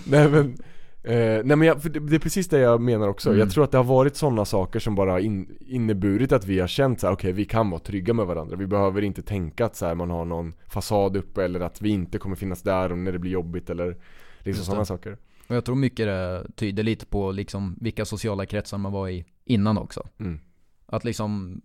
[0.04, 0.56] nej men
[1.02, 3.28] Eh, nej men jag, det, det är precis det jag menar också.
[3.28, 3.40] Mm.
[3.40, 6.66] Jag tror att det har varit sådana saker som bara in, inneburit att vi har
[6.66, 8.56] känt så här: okej vi kan vara trygga med varandra.
[8.56, 11.90] Vi behöver inte tänka att så här, man har någon fasad uppe eller att vi
[11.90, 13.96] inte kommer finnas där om när det blir jobbigt eller
[14.38, 15.18] liksom sådana saker.
[15.48, 19.24] Och jag tror mycket det tyder lite på liksom vilka sociala kretsar man var i
[19.44, 20.08] innan också.
[20.18, 20.40] Mm.
[20.86, 21.60] Att liksom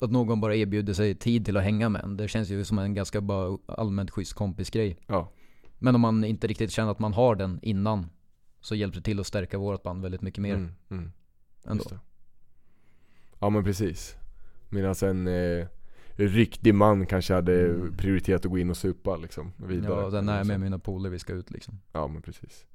[0.00, 2.16] att någon bara erbjuder sig tid till att hänga med en.
[2.16, 4.96] Det känns ju som en ganska bara allmänt schysst kompisgrej.
[5.06, 5.32] Ja.
[5.78, 8.06] Men om man inte riktigt känner att man har den innan
[8.60, 11.12] så hjälper det till att stärka vårt band väldigt mycket mer Mm, mm.
[11.66, 11.84] ändå.
[13.38, 14.16] Ja men precis.
[14.68, 15.66] Medan en eh,
[16.16, 17.96] riktig man kanske hade Mm.
[17.96, 20.02] prioriterat att gå in och supa liksom vidare.
[20.02, 21.80] Ja, den är med mina polare vi ska ut liksom.
[21.92, 22.66] Ja men precis.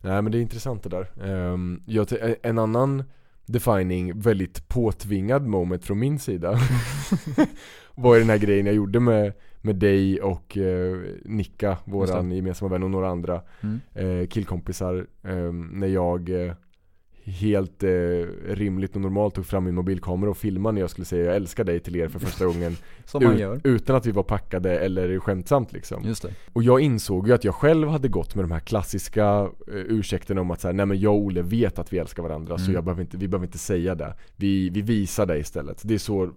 [0.00, 1.24] Nej men det är intressant det där.
[1.24, 3.04] Ehm, jag, te- en annan
[3.46, 6.58] defining, väldigt påtvingad moment från min sida
[7.94, 12.68] var ju den här grejen jag gjorde med, med dig och eh, Nicka, våran gemensamma
[12.72, 13.80] vän och några andra Mm.
[14.22, 16.52] eh, killkompisar ehm, när jag eh,
[17.26, 17.88] helt eh,
[18.48, 21.64] rimligt och normalt tog fram min mobilkamera och filmade när jag skulle säga jag älskar
[21.64, 23.60] dig till er för första gången Som man gör.
[23.64, 26.04] utan att vi var packade eller skämtsamt liksom.
[26.04, 26.30] Just det.
[26.52, 29.24] Och jag insåg ju att jag själv hade gått med de här klassiska
[29.68, 32.22] eh, ursäkterna om att så här, nej men jag och Olle vet att vi älskar
[32.22, 32.74] varandra så Mm.
[32.74, 34.14] jag behöver inte, vi behöver inte säga det.
[34.36, 35.80] Vi, vi visar det istället.
[35.84, 36.30] Det är så eh,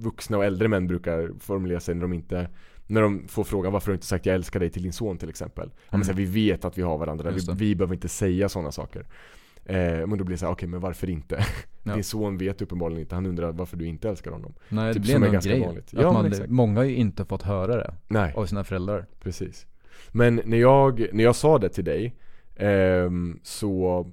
[0.00, 2.48] vuxna och äldre män brukar formulera sig när de inte
[2.86, 5.18] när de får frågan varför har du inte sagt jag älskar dig till din son
[5.18, 5.70] till exempel.
[5.74, 6.04] Ja, men Mm.
[6.04, 7.54] så här, vi vet att vi har varandra, vi, det.
[7.54, 9.06] vi behöver inte säga sådana saker.
[9.64, 11.44] Eh, men då blir det så här, okej men varför inte?
[11.82, 11.94] Ja.
[11.94, 14.54] Din son vet uppenbarligen inte, han undrar varför du inte älskar honom.
[14.68, 15.60] Nej det Typ blir som är ganska grej.
[15.60, 15.88] vanligt.
[15.92, 18.32] Ja, man, många har ju inte fått höra det Nej.
[18.36, 19.06] av sina föräldrar.
[19.20, 19.66] Precis.
[20.12, 22.16] Men när jag, när jag sa det till dig
[22.56, 24.06] ehm, så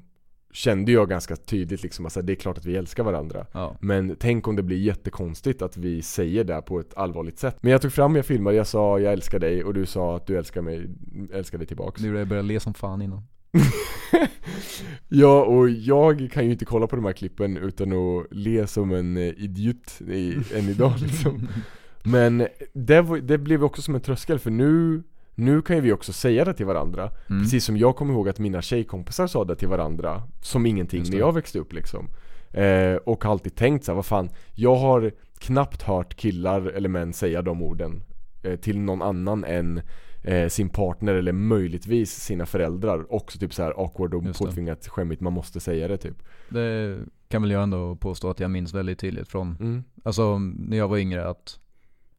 [0.57, 3.45] kände jag ganska tydligt liksom att det är klart att vi älskar varandra.
[3.51, 3.75] Ja.
[3.79, 7.57] Men tänk om det blir jättekonstigt att vi säger det på ett allvarligt sätt.
[7.61, 10.27] Men jag tog fram, jag filmade, jag sa jag älskar dig och du sa att
[10.27, 10.89] du älskar mig,
[11.33, 12.01] älskar dig tillbaks.
[12.01, 13.21] Du började le som fan innan.
[15.07, 18.91] ja, och jag kan ju inte kolla på de här klippen utan att le som
[18.91, 21.47] en eh, idiot i, än idag liksom.
[22.03, 25.03] Men det, det blev också som en tröskel för nu,
[25.37, 27.11] nu kan ju vi också säga det till varandra.
[27.29, 27.41] Mm.
[27.41, 31.17] Precis som jag kommer ihåg att mina tjejkompisar sa det till varandra som ingenting när
[31.17, 32.09] jag växte upp liksom.
[32.51, 36.89] Eh, och har alltid tänkt så här, vad fan, jag har knappt hört killar eller
[36.89, 38.03] män säga de orden
[38.43, 39.81] eh, till någon annan än
[40.23, 43.13] eh, sin partner eller möjligtvis sina föräldrar.
[43.13, 46.23] Också typ så här awkward och påtvingat skämmigt, man måste säga det typ.
[46.49, 49.83] Det kan väl jag ändå påstå att jag minns väldigt tydligt från, Mm.
[50.03, 51.59] alltså när jag var yngre att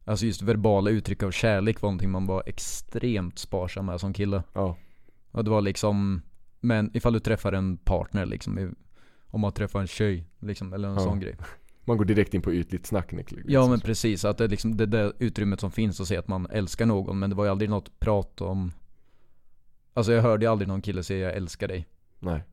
[0.09, 4.43] Alltså just verbala uttryck av kärlek var någonting man var extremt sparsam med som kille.
[4.53, 4.77] Ja.
[5.31, 6.21] Och det var liksom,
[6.59, 8.75] men ifall du träffar en partner liksom,
[9.25, 10.99] om man träffar en tjej liksom, eller en Ja.
[10.99, 11.35] sån grej.
[11.85, 13.41] Man går direkt in på ytligt snack liksom.
[13.47, 16.27] Ja men precis, att det är liksom det där utrymmet som finns att säga att
[16.27, 18.71] man älskar någon, men det var ju aldrig något prat om
[19.93, 21.87] Alltså jag hörde ju aldrig någon kille säga jag älskar dig.
[22.19, 22.43] Nej.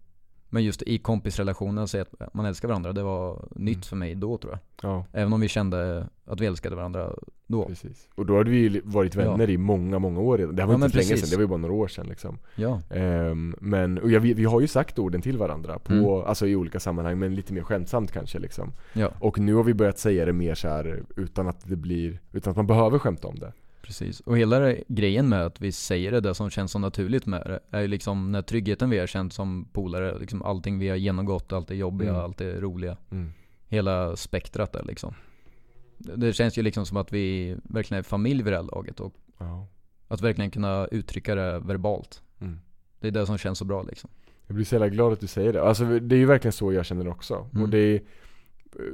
[0.48, 3.82] Men just i kompisrelationen att säga att man älskar varandra, det var nytt Mm.
[3.82, 4.90] för mig då tror jag.
[4.90, 7.12] Ja, Även om vi kände att vi älskade varandra
[7.46, 7.64] då.
[7.66, 8.08] precis.
[8.14, 10.56] Och då hade vi ju varit vänner i många, många år redan.
[10.56, 12.06] Det här var Ja, inte så länge sedan, det var ju bara några år sedan
[12.06, 12.38] liksom.
[12.56, 12.80] Ja.
[12.90, 16.26] Ehm, men, och jag, vi, vi har ju sagt orden till varandra på, Mm.
[16.26, 18.72] alltså i olika sammanhang, men lite mer skämtsamt kanske liksom.
[18.92, 22.18] Ja, Och nu har vi börjat säga det mer så här utan att det blir,
[22.32, 23.52] utan att man behöver skämta om det.
[23.86, 24.20] Precis.
[24.20, 27.42] Och hela det- grejen med att vi säger det där som känns så naturligt med
[27.46, 30.96] det, är ju liksom när tryggheten vi har känt som polare, liksom allting vi har
[30.96, 32.22] genomgått, allt det jobbiga, Mm.
[32.22, 32.96] allt det roliga.
[33.10, 33.32] Mm.
[33.68, 35.14] Hela spektrat där liksom.
[35.98, 39.00] Det det känns ju liksom som att vi verkligen är familj vid det här laget
[39.00, 39.66] och Ja.
[40.08, 42.22] att verkligen kunna uttrycka det verbalt.
[42.40, 42.60] Mm.
[43.00, 44.10] Det är det som känns så bra liksom.
[44.46, 45.62] Jag blir så jävla glad att du säger det.
[45.62, 47.48] Alltså det är ju verkligen så jag känner också.
[47.52, 47.62] Mm.
[47.62, 48.00] Och det är,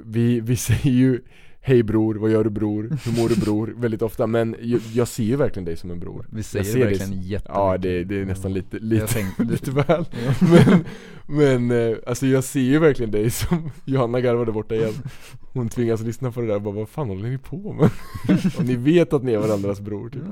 [0.05, 1.21] vi, vi säger ju
[1.65, 2.99] Hej bror, vad gör du bror?
[3.05, 3.75] Hur mår du bror?
[3.77, 6.27] Väldigt ofta, men jag, jag ser ju verkligen dig som en bror.
[6.33, 7.53] Vi säger ser det det verkligen som- jättemycket.
[7.55, 9.85] Ja det, det är nästan lite, Jag lite, tänkte, lite väl.
[9.87, 10.35] Ja.
[10.67, 10.85] Men,
[11.27, 14.93] men eh, alltså jag ser ju verkligen dig som Johanna garvade borta igen
[15.53, 17.91] Hon tvingas lyssna på det där och bara vad fan håller ni på med?
[18.59, 20.23] och ni vet att ni är varandras bror typ.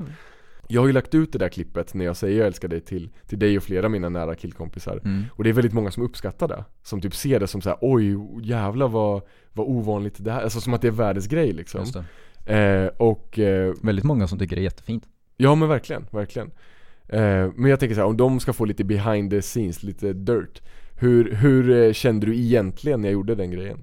[0.70, 3.10] Jag har ju lagt ut det där klippet när jag säger jag älskar dig till,
[3.26, 5.24] till dig och flera av mina nära killkompisar Mm.
[5.32, 7.78] Och det är väldigt många som uppskattar det Som typ ser det som så här:
[7.80, 11.84] oj jävlar vad, vad ovanligt det här Alltså som att det är världens grej liksom
[12.46, 15.08] eh, Och eh, Väldigt många som tycker det är jättefint.
[15.36, 16.50] Ja men verkligen, verkligen
[17.08, 20.12] eh, Men jag tänker så här, om de ska få lite behind the scenes, lite
[20.12, 20.62] dirt
[21.00, 23.78] Hur, hur eh, kände du egentligen när jag gjorde den grejen?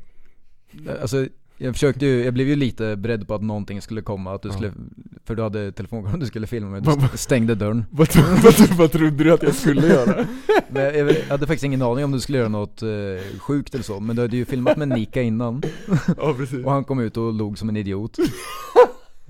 [1.02, 4.42] Alltså jag försökte ju, jag blev ju lite beredd på att någonting skulle komma, att
[4.42, 4.72] du skulle,
[5.26, 7.86] för du hade telefonkameran du skulle filma med, Vad- du stängde dörren.
[7.92, 10.26] Vad, vad, vad trodde du att jag skulle göra?
[10.70, 13.84] Men jag, jag hade faktiskt ingen aning om du skulle göra något eh, sjukt eller
[13.84, 15.62] så, men du hade ju filmat med Nika innan,
[16.18, 18.18] ja precis och han kom ut och log som en idiot.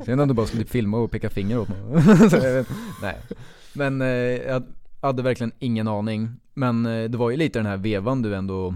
[0.05, 1.77] Sen om du bara skulle filma och peka finger åt mig.
[3.01, 3.15] nej.
[3.73, 4.07] Men eh,
[4.47, 4.63] jag
[5.01, 6.29] hade verkligen ingen aning.
[6.53, 8.73] Men eh, det var ju lite den här vevan du ändå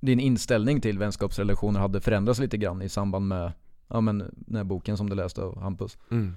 [0.00, 3.52] Din inställning till vänskapsrelationer hade förändrats lite grann i samband med
[3.88, 5.98] Ja men den här boken som du läste av Hampus.
[6.10, 6.34] mm.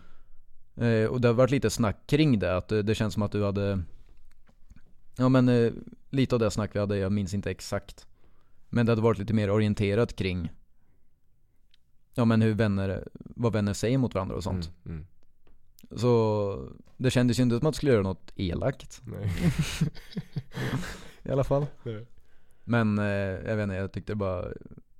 [0.75, 3.31] Eh, och det har varit lite snack kring det, att eh, det känns som att
[3.31, 3.81] du hade
[5.17, 5.71] Ja men eh,
[6.09, 8.07] lite av det snack vi hade, jag minns inte exakt
[8.69, 10.51] Men det hade varit lite mer orienterat kring
[12.13, 14.97] Ja men hur vänner, vad vänner säger mot varandra och sånt Mm.
[14.97, 15.07] Mm.
[15.99, 19.31] Så det kändes ju inte som att jag skulle göra något elakt Nej.
[21.23, 21.65] i alla fall.
[21.83, 22.05] Nej.
[22.63, 24.41] Men eh, jag vet inte, jag tyckte bara,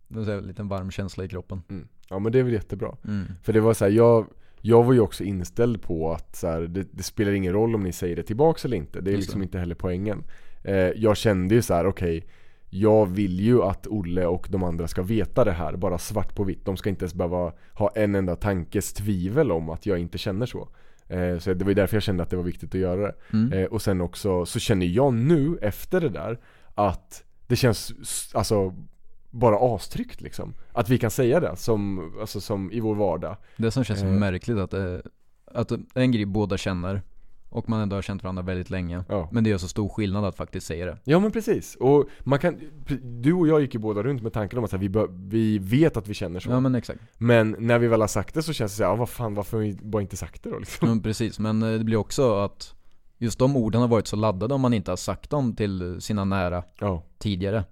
[0.08, 1.62] det var en liten varm känsla i kroppen.
[1.70, 1.88] Mm.
[2.10, 2.96] Ja men det är väl jättebra.
[3.08, 3.26] Mm.
[3.44, 4.28] För det var så här, jag,
[4.62, 7.84] jag var ju också inställd på att så här, det, det spelar ingen roll om
[7.84, 9.02] ni säger det tillbaks eller inte.
[9.02, 9.44] Det är Just liksom det.
[9.44, 10.24] inte heller poängen.
[10.64, 12.28] Eh, jag kände ju så här: okej
[12.74, 16.44] jag vill ju att Olle och de andra ska veta det här, bara svart på
[16.44, 16.66] vitt.
[16.66, 20.46] De ska inte ens behöva ha en enda tankes tvivel om att jag inte känner
[20.46, 20.68] så.
[21.08, 23.16] Eh, så det var ju därför jag kände att det var viktigt att göra det.
[23.34, 23.54] Mm.
[23.54, 26.40] Eh, och sen också så känner jag nu efter det där
[26.76, 27.94] att det känns
[28.34, 28.74] alltså
[29.32, 30.54] bara astryggt liksom.
[30.72, 33.38] Att vi kan säga det som, alltså, som i vår vardag.
[33.58, 34.12] Det som känns så Eh.
[34.12, 35.02] märkligt att det,
[35.46, 37.02] att en grej båda känner
[37.50, 39.04] och man ändå har känt varandra väldigt länge.
[39.10, 39.30] Ja.
[39.32, 40.98] Men det gör så stor skillnad att faktiskt säga det.
[41.04, 42.60] Ja men precis, och man kan,
[43.04, 45.08] du och jag gick ju båda runt med tanken om att så här, vi, bör,
[45.12, 47.00] vi vet att vi känner så Ja men exakt.
[47.18, 49.58] Men när vi väl har sagt det så känns det såhär, ja, vad fan varför
[49.58, 50.88] har vi bara inte sagt det då liksom?
[50.88, 52.76] Ja, men precis, men eh, det blir också att
[53.24, 56.26] just de orden har varit så laddade om man inte har sagt dem till sina
[56.26, 57.64] nära Ja, tidigare.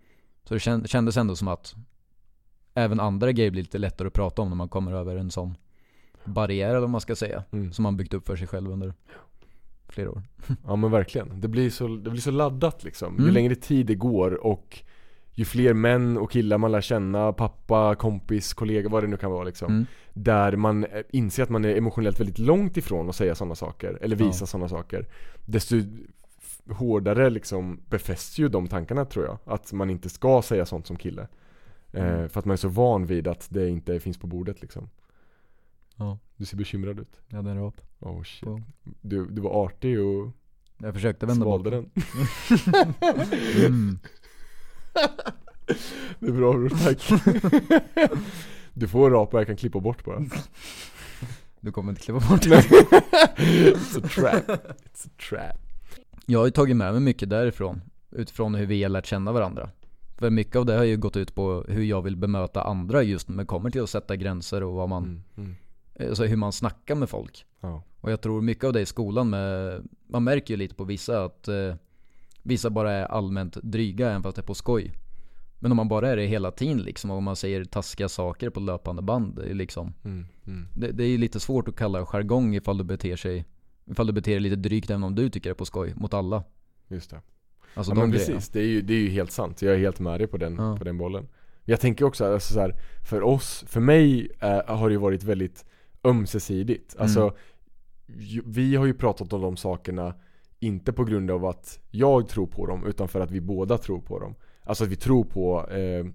[0.43, 1.75] Så det kän- kändes ändå som att
[2.73, 5.57] även andra grejer blir lite lättare att prata om när man kommer över en sån
[6.25, 7.43] barriär eller man ska säga.
[7.51, 7.71] mm.
[7.73, 8.93] Som man byggt upp för sig själv under
[9.89, 10.21] flera år.
[10.67, 11.41] ja men verkligen.
[11.41, 13.15] Det blir så, det blir så laddat liksom.
[13.15, 13.33] Ju Mm.
[13.33, 14.83] längre tid det går och
[15.33, 19.31] ju fler män och killar man lär känna, pappa, kompis, kollega, vad det nu kan
[19.31, 19.71] vara liksom.
[19.73, 19.85] Mm.
[20.13, 23.97] Där man eh, inser att man är emotionellt väldigt långt ifrån att säga sådana saker,
[24.01, 24.25] eller Ja.
[24.27, 25.07] visa sådana saker.
[25.45, 25.75] Desto
[26.69, 29.37] hårdare liksom befästs ju de tankarna tror jag.
[29.45, 31.27] Att man inte ska säga sånt som kille.
[31.93, 32.29] Eh, Mm.
[32.29, 34.89] för att man är så van vid att det inte finns på bordet liksom.
[35.95, 37.21] Ja, Du ser bekymrad ut.
[37.27, 37.81] jag hade en rap.
[37.99, 38.43] Oh shit.
[38.49, 38.59] Ja.
[39.01, 40.31] Du, du var artig och
[40.77, 41.91] Jag försökte vända bort svalde den.
[43.65, 43.99] Mm.
[46.19, 47.09] Det är bra bror, tack.
[48.73, 50.21] du får rapa, jag kan klippa bort bara.
[51.59, 54.47] Du kommer inte kliva bort It's a trap.
[54.47, 55.57] It's a trap.
[56.25, 57.81] Jag har ju tagit med mig mycket därifrån
[58.11, 59.69] Utifrån hur vi har lärt känna varandra
[60.17, 63.29] För mycket av det har ju gått ut på hur jag vill bemöta andra just
[63.29, 65.55] när det kommer till att sätta gränser och vad man Mm, mm.
[66.09, 67.83] Alltså hur man snackar med folk Ja.
[68.01, 71.23] Och jag tror mycket av det i skolan med Man märker ju lite på vissa
[71.23, 71.75] att eh,
[72.43, 74.91] Vissa bara är allmänt dryga även fast det är på skoj
[75.63, 78.59] Men om man bara är det hela tiden liksom om man säger taskiga saker på
[78.59, 80.67] löpande band det är liksom Mm, mm.
[80.75, 83.45] det, det är lite svårt att kalla jargong ifall du beter sig
[83.85, 86.13] Ifall du beter dig lite drygt även om du tycker det är på skoj mot
[86.13, 86.43] alla
[86.87, 87.21] Just det.
[87.73, 88.33] Alltså ja, de men grejerna.
[88.35, 89.61] precis, det är, ju, det är ju helt sant.
[89.61, 90.77] Jag är helt med dig på den, Ja.
[90.77, 91.27] på den bollen.
[91.65, 92.75] Jag tänker också, alltså så här,
[93.09, 95.65] för oss, för mig eh, har det ju varit väldigt
[96.03, 96.93] ömsesidigt.
[96.95, 97.03] Mm.
[97.03, 97.35] Alltså,
[98.07, 100.13] ju- vi har ju pratat om de sakerna
[100.59, 103.99] inte på grund av att jag tror på dem, utan för att vi båda tror
[104.01, 104.35] på dem.
[104.71, 106.05] Alltså att vi tror på eh,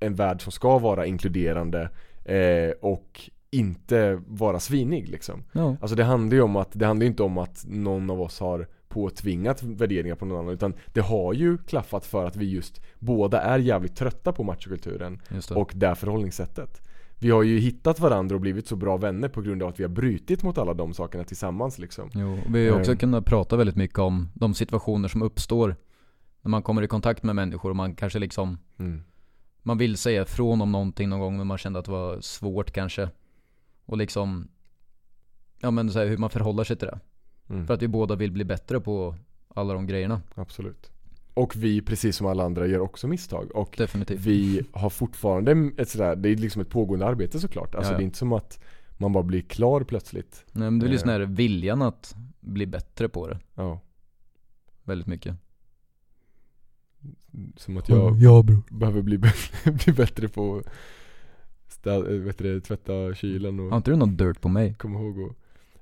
[0.00, 1.90] en värld som ska vara inkluderande
[2.24, 5.44] eh, och inte vara svinig liksom.
[5.52, 8.40] Ja, Alltså det handlar ju om att, det handlar inte om att någon av oss
[8.40, 12.80] har påtvingat värderingar på någon annan utan det har ju klaffat för att vi just
[12.98, 15.20] båda är jävligt trötta på machokulturen
[15.54, 16.88] och det förhållningssättet.
[17.18, 19.84] Vi har ju hittat varandra och blivit så bra vänner på grund av att vi
[19.84, 22.10] har brutit mot alla de sakerna tillsammans liksom.
[22.14, 22.98] Jo, vi har också Ehm.
[22.98, 25.76] kunnat prata väldigt mycket om de situationer som uppstår
[26.42, 29.02] När man kommer i kontakt med människor och man kanske liksom Mm.
[29.64, 32.70] Man vill säga ifrån om någonting någon gång men man kände att det var svårt
[32.70, 33.08] kanske
[33.84, 34.48] Och liksom
[35.60, 37.00] Ja men så här, hur man förhåller sig till det
[37.48, 37.66] Mm.
[37.66, 39.14] För att vi båda vill bli bättre på
[39.54, 40.90] alla de grejerna Absolut.
[41.34, 43.50] Och vi, precis som alla andra, gör också misstag.
[43.56, 47.74] Och Definitivt vi har fortfarande ett sådär, det är liksom ett pågående arbete såklart.
[47.74, 47.98] Alltså Ja, ja.
[47.98, 48.62] det är inte som att
[48.98, 50.44] man bara blir klar plötsligt.
[50.52, 53.80] Nej men det är liksom den här viljan att bli bättre på det Ja.
[54.84, 55.36] Väldigt mycket
[57.56, 60.66] Som att jag Ja behöver bli bättre, bli bättre på att
[61.84, 64.74] stä- vet du, det, tvätta kylen och Har inte du någon dirt på mig?
[64.74, 65.32] komma ihåg och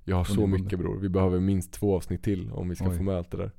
[0.04, 2.96] Jag har så mycket bror, vi behöver minst två avsnitt till om vi ska Oj.
[2.96, 3.50] få med allt det där.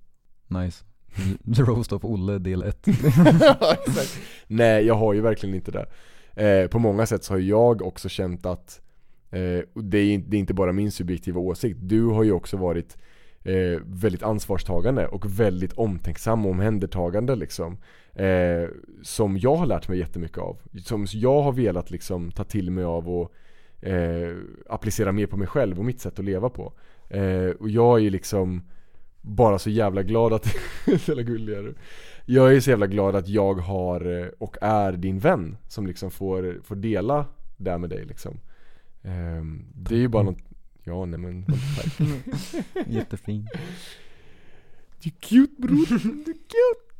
[0.47, 0.84] Nice.
[1.56, 2.88] The Roast of Olle del 1
[3.88, 4.19] Exakt.
[4.47, 5.86] Nej jag har ju verkligen inte det.
[6.63, 8.82] Eh, På många sätt så har jag också känt att
[9.30, 9.39] eh,
[9.74, 11.80] det, är, det är inte bara min subjektiva åsikt.
[11.82, 12.97] Du har ju också varit
[13.44, 17.78] eh, väldigt ansvarstagande och väldigt omtänksam och omhändertagande liksom
[18.14, 18.70] eh,
[19.02, 20.58] Som jag har lärt mig jättemycket av.
[20.84, 23.34] Som jag har velat liksom ta till mig av och
[23.88, 24.36] eh,
[24.70, 26.74] applicera mer på mig själv och mitt sätt att leva på.
[27.10, 28.62] Eh, Och jag är liksom
[29.22, 30.56] bara så jävla glad att,
[31.08, 31.76] jävla gullig är du.
[32.26, 36.12] Jag är så jävla glad att jag har eh, och är din vän som liksom
[36.12, 37.26] får, får dela
[37.58, 38.39] det med dig liksom.
[39.04, 40.38] Ehm, Det är ju bara något,
[40.84, 42.00] ja nej men tack
[42.88, 43.48] Jättefin.
[45.04, 45.86] Du är cute bror,
[46.26, 46.92] du är cute.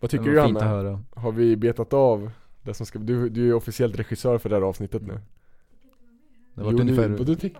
[0.00, 0.64] Vad tycker du var Johanna?
[0.64, 1.02] höra.
[1.10, 2.30] Har vi betat av
[2.62, 5.20] det som ska, du, du är officiellt regissör för det här avsnittet nu.
[6.54, 7.56] Det var Jo, ungefär du, du tyck.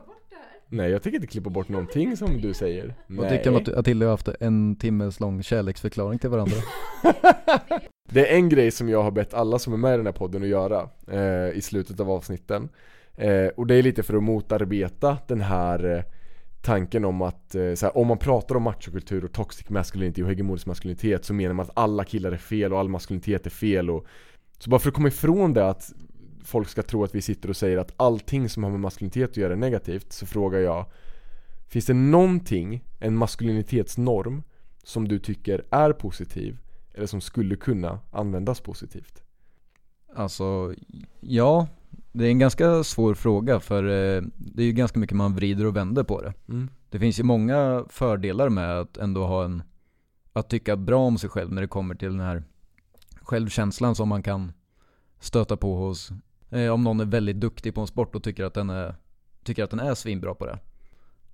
[0.71, 2.95] Nej jag tänker inte klippa bort någonting som du säger.
[3.07, 6.57] Vad tycker du om att Attila har haft en timmes lång kärleksförklaring till varandra?
[8.11, 10.13] Det är en grej som jag har bett alla som är med i den här
[10.13, 12.69] podden att göra eh, i slutet av avsnitten
[13.19, 16.03] eh, Och det är lite för att motarbeta den här eh,
[16.63, 20.67] tanken om att eh, såhär, om man pratar om machokultur och toxic masculinity och hegemonisk
[20.67, 24.07] maskulinitet så menar man att alla killar är fel och all maskulinitet är fel och
[24.59, 25.93] Så bara för att komma ifrån det att
[26.45, 29.37] folk ska tro att vi sitter och säger att allting som har med maskulinitet att
[29.37, 30.87] göra är negativt så frågar jag
[31.69, 34.43] Finns det någonting, en maskulinitetsnorm,
[34.83, 36.59] som du tycker är positiv
[36.95, 39.23] eller som skulle kunna användas positivt?
[40.15, 40.75] Alltså,
[41.21, 41.67] ja.
[42.19, 45.67] Det är en ganska svår fråga för eh, det är ju ganska mycket man vrider
[45.67, 46.35] och vänder på det.
[46.49, 46.71] Mm.
[46.91, 49.63] Det finns ju många fördelar med att ändå ha en,
[50.33, 52.43] att tycka bra om sig själv när det kommer till den här
[53.23, 54.53] självkänslan som man kan
[55.21, 56.11] stöta på hos,
[56.51, 58.95] eh, om någon är väldigt duktig på en sport och tycker att den är,
[59.45, 60.59] tycker att den är svinbra på det.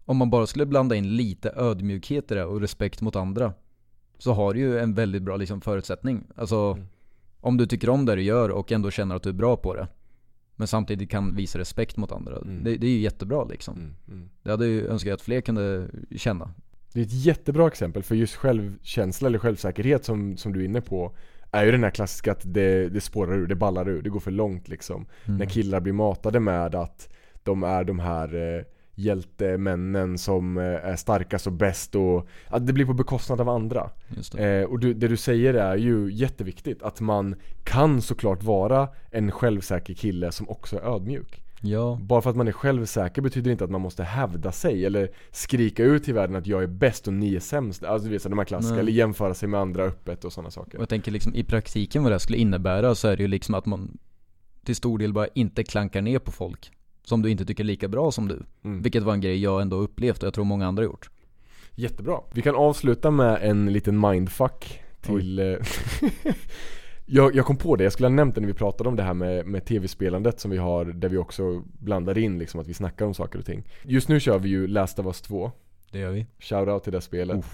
[0.05, 3.53] Om man bara skulle blanda in lite ödmjukhet i det och respekt mot andra
[4.19, 6.25] så har du ju en väldigt bra liksom, förutsättning.
[6.37, 6.87] Alltså, Mm.
[7.41, 9.75] om du tycker om det du gör och ändå känner att du är bra på
[9.75, 9.89] det.
[10.57, 12.37] Men samtidigt kan visa respekt mot andra.
[12.37, 12.65] Mm.
[12.65, 13.75] Det, det är ju jättebra liksom.
[13.75, 14.29] Mm, mm.
[14.43, 16.51] Det hade ju önskat att fler kunde känna.
[16.93, 20.81] Det är ett jättebra exempel för just självkänsla eller självsäkerhet som, som du är inne
[20.81, 21.17] på
[21.51, 24.21] är ju den här klassiska att det, det spårar ur, det ballar ur, det går
[24.21, 25.07] för långt liksom.
[25.25, 25.39] Mm.
[25.39, 27.09] När killar blir matade med att
[27.43, 32.73] de är de här eh, hjältemännen som eh, är starkast och bäst och att det
[32.73, 33.91] blir på bekostnad av andra.
[34.33, 34.61] Det.
[34.61, 37.35] Eh, och du, det du säger är ju jätteviktigt, att man
[37.65, 41.41] kan såklart vara en självsäker kille som också är ödmjuk.
[41.67, 45.11] Ja, Bara för att man är självsäker betyder inte att man måste hävda sig eller
[45.31, 47.85] skrika ut till världen att jag är bäst och ni är sämst.
[47.85, 48.81] Alltså du vet de här klassiska, Nej.
[48.81, 50.79] eller jämföra sig med andra öppet och sådana och saker.
[50.79, 53.67] jag tänker liksom i praktiken vad det skulle innebära så är det ju liksom att
[53.67, 53.99] man
[54.65, 56.71] till stor del bara inte klankar ner på folk
[57.05, 58.43] som du inte tycker är lika bra som du.
[58.65, 58.83] Mm.
[58.83, 61.11] Vilket var en grej jag ändå upplevt och jag tror många andra gjort.
[61.75, 62.21] Jättebra.
[62.33, 65.57] Vi kan avsluta med en liten mindfuck till eh,
[67.07, 69.03] jag, jag kom på det, jag skulle ha nämnt det när vi pratade om det
[69.03, 72.75] här med, med tv-spelandet som vi har Där vi också blandar in liksom att vi
[72.75, 75.53] snackar om saker och ting Just nu kör vi ju Last of Us 2
[75.91, 76.27] Det gör vi.
[76.39, 77.45] Shoutout till det spelet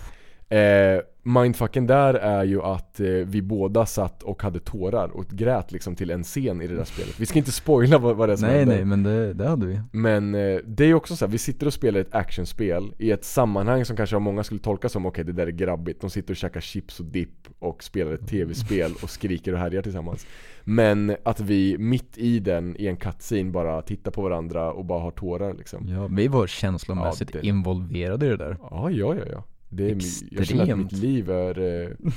[0.51, 5.73] eh, Mindfucken där är ju att eh, vi båda satt och hade tårar och grät
[5.73, 8.33] liksom till en scen i det där spelet Vi ska inte spoila vad, vad det
[8.33, 8.77] är som Nej händer.
[8.77, 9.81] nej men det, det hade vi.
[9.93, 13.11] Men eh, det är ju också så här, vi sitter och spelar ett actionspel i
[13.11, 16.11] ett sammanhang som kanske av många skulle tolka som okej det där är grabbigt De
[16.11, 20.27] sitter och käkar chips och dipp och spelar ett tv-spel och skriker och härjar tillsammans
[20.65, 25.01] Men att vi mitt i den, i en cutscene bara tittar på varandra och bara
[25.01, 28.57] har tårar liksom Ja, vi var känslomässigt Ja, det- involverade i det där.
[28.61, 30.93] Ja, ja, ja, ja det är, mi- Jag känner att Extremt.
[30.93, 32.13] mitt liv är eh,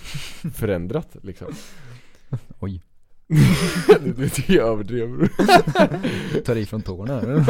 [0.53, 1.47] förändrat liksom
[2.59, 2.81] Oj,
[4.15, 5.27] Du, tycker jag överdrev
[6.45, 7.21] tar i från tårna.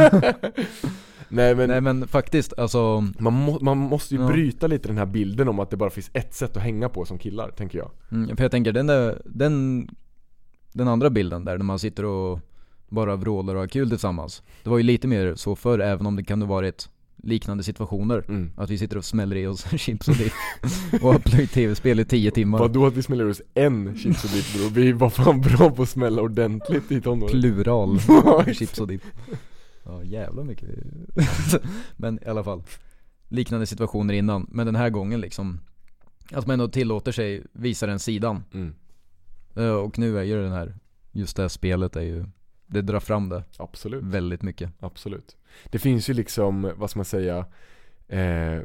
[1.29, 4.27] Nej men Nej men faktiskt, alltså man, må, man måste ju Ja.
[4.27, 7.05] bryta lite den här bilden om att det bara finns ett sätt att hänga på
[7.05, 9.87] som killar, tänker jag Mm, för jag tänker den där, den,
[10.73, 12.39] den andra bilden där när man sitter och
[12.89, 14.43] bara vrålar och har kul tillsammans.
[14.63, 16.89] Det var ju lite mer så förr även om det kan ha varit
[17.23, 18.25] liknande situationer.
[18.27, 18.51] mm.
[18.57, 20.33] Att vi sitter och smäller i oss chips och dipp
[21.01, 22.59] och har plöjt tv-spel i tio timmar.
[22.59, 24.69] Vadå att vi smäller oss en chips och dipp bror?
[24.69, 27.99] Vi var fan bra på att smälla ordentligt i tonåren Plural,
[28.53, 29.03] chips och dipp.
[29.85, 30.69] Ja jävla mycket.
[31.97, 32.63] Men i alla fall.
[33.27, 34.47] Liknande situationer innan.
[34.51, 35.59] Men den här gången liksom.
[36.31, 38.43] Att man ändå tillåter sig visa den sidan.
[38.53, 38.73] mm.
[39.55, 40.75] Eh, Och nu är ju den här,
[41.11, 42.25] just det här spelet är ju,
[42.73, 43.43] det drar fram det.
[43.57, 44.71] Absolut, väldigt mycket.
[44.79, 45.37] absolut.
[45.65, 47.45] Det finns ju liksom, vad ska man säga
[48.07, 48.59] eh,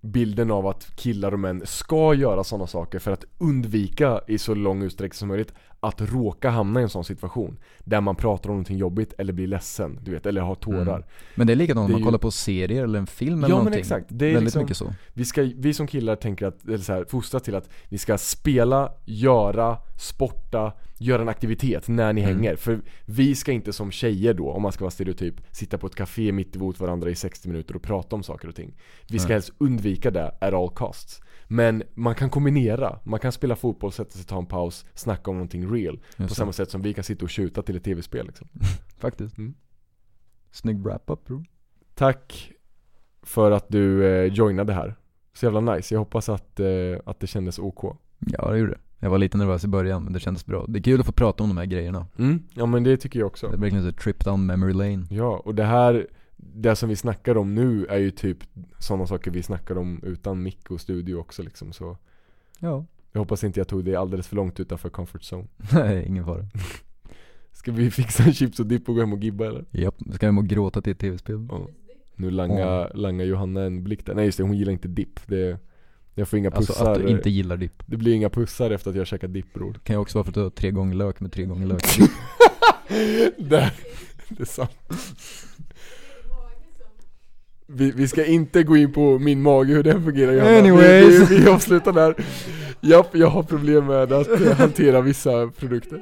[0.00, 4.54] Bilden av att killar och män ska göra sådana saker för att undvika i så
[4.54, 8.54] lång utsträckning som möjligt att råka hamna i en sån situation Där man pratar om
[8.56, 11.02] någonting jobbigt eller blir ledsen, du vet, eller har tårar Mm.
[11.34, 13.48] Men det är likadant om man ju- kollar på serier eller en film eller Ja
[13.48, 13.80] men någonting.
[13.80, 14.94] exakt, det är väldigt liksom, mycket så.
[15.12, 18.18] vi, ska, vi som killar tänker att, eller så här, fostras till att vi ska
[18.18, 22.34] spela, göra, sporta, göra en aktivitet när ni Mm.
[22.36, 22.56] hänger.
[22.56, 25.94] För vi ska inte som tjejer då, om man ska vara stereotyp, sitta på ett
[25.94, 28.74] café mitt emot varandra i 60 minuter och prata om saker och ting.
[29.08, 29.34] Vi ska Nej.
[29.34, 31.20] helst undvika det at all costs.
[31.48, 35.36] Men man kan kombinera, man kan spela fotboll, sätta sig, ta en paus, snacka om
[35.36, 35.98] någonting real.
[36.16, 36.52] På Just samma det.
[36.52, 38.48] sätt som vi kan sitta och tjuta till ett tv-spel liksom.
[38.98, 39.38] Faktiskt.
[39.38, 39.54] Mm.
[40.50, 41.44] Snygg wrap-up bro.
[41.94, 42.52] Tack
[43.22, 44.94] för att du eh, joinade här.
[45.32, 46.66] Så jävla nice, jag hoppas att, eh,
[47.06, 47.84] att det kändes OK.
[48.18, 48.78] Ja det gjorde det.
[49.00, 50.64] Jag var lite nervös i början men det kändes bra.
[50.68, 52.06] Det är kul att få prata om de här grejerna.
[52.18, 53.46] Mm, ja men det tycker jag Det också.
[53.46, 55.06] är verkligen så trip down memory lane.
[55.10, 56.06] Ja, och det här,
[56.40, 58.38] det som vi snackar om nu är ju typ
[58.78, 61.96] sådana saker vi snackar om utan mick och studio också liksom så
[62.58, 62.84] Ja.
[63.12, 66.46] Jag hoppas inte jag tog det alldeles för långt utanför comfort zone Nej, ingen fara.
[67.52, 69.64] Ska vi fixa en chips och dipp och gå hem och gibba eller?
[69.70, 71.46] Japp, ska jag hem och gråta till ett tv-spel?
[71.50, 71.68] Ja.
[72.14, 74.14] Nu langar, langar Johanna en blick där.
[74.14, 75.20] Nej just det, hon gillar inte dipp.
[75.26, 75.58] Det,
[76.14, 76.92] jag får inga Alltså pussar.
[76.92, 77.82] att du inte gillar dipp.
[77.86, 79.80] Det blir inga pussar efter att jag käkat dipp bror.
[79.82, 81.82] Kan ju också vara för att du har tre gånger lök med tre gånger lök.
[83.38, 83.72] det,
[84.28, 84.70] det är sant.
[84.88, 86.86] Det är din mage som...
[87.70, 90.58] Vi, vi ska inte gå in på min mage, hur den fungerar Johanna.
[90.58, 91.30] Anyways.
[91.30, 92.14] Vi, vi, vi avslutar där.
[92.80, 96.00] Japp, jag har problem med att hantera vissa Du produkter.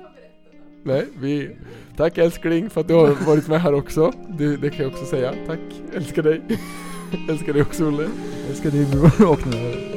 [0.84, 1.50] Nej, vi...
[1.96, 4.12] Tack älskling för att du har varit med här också.
[4.38, 5.34] Det, det kan jag också säga.
[5.46, 5.58] Tack,
[5.94, 6.42] älskar dig.
[7.28, 8.08] älskar dig också Olle.
[8.54, 9.96] Ska dig bror och den här.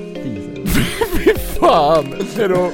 [1.17, 2.05] Fy fan!
[2.35, 2.71] Hejdå!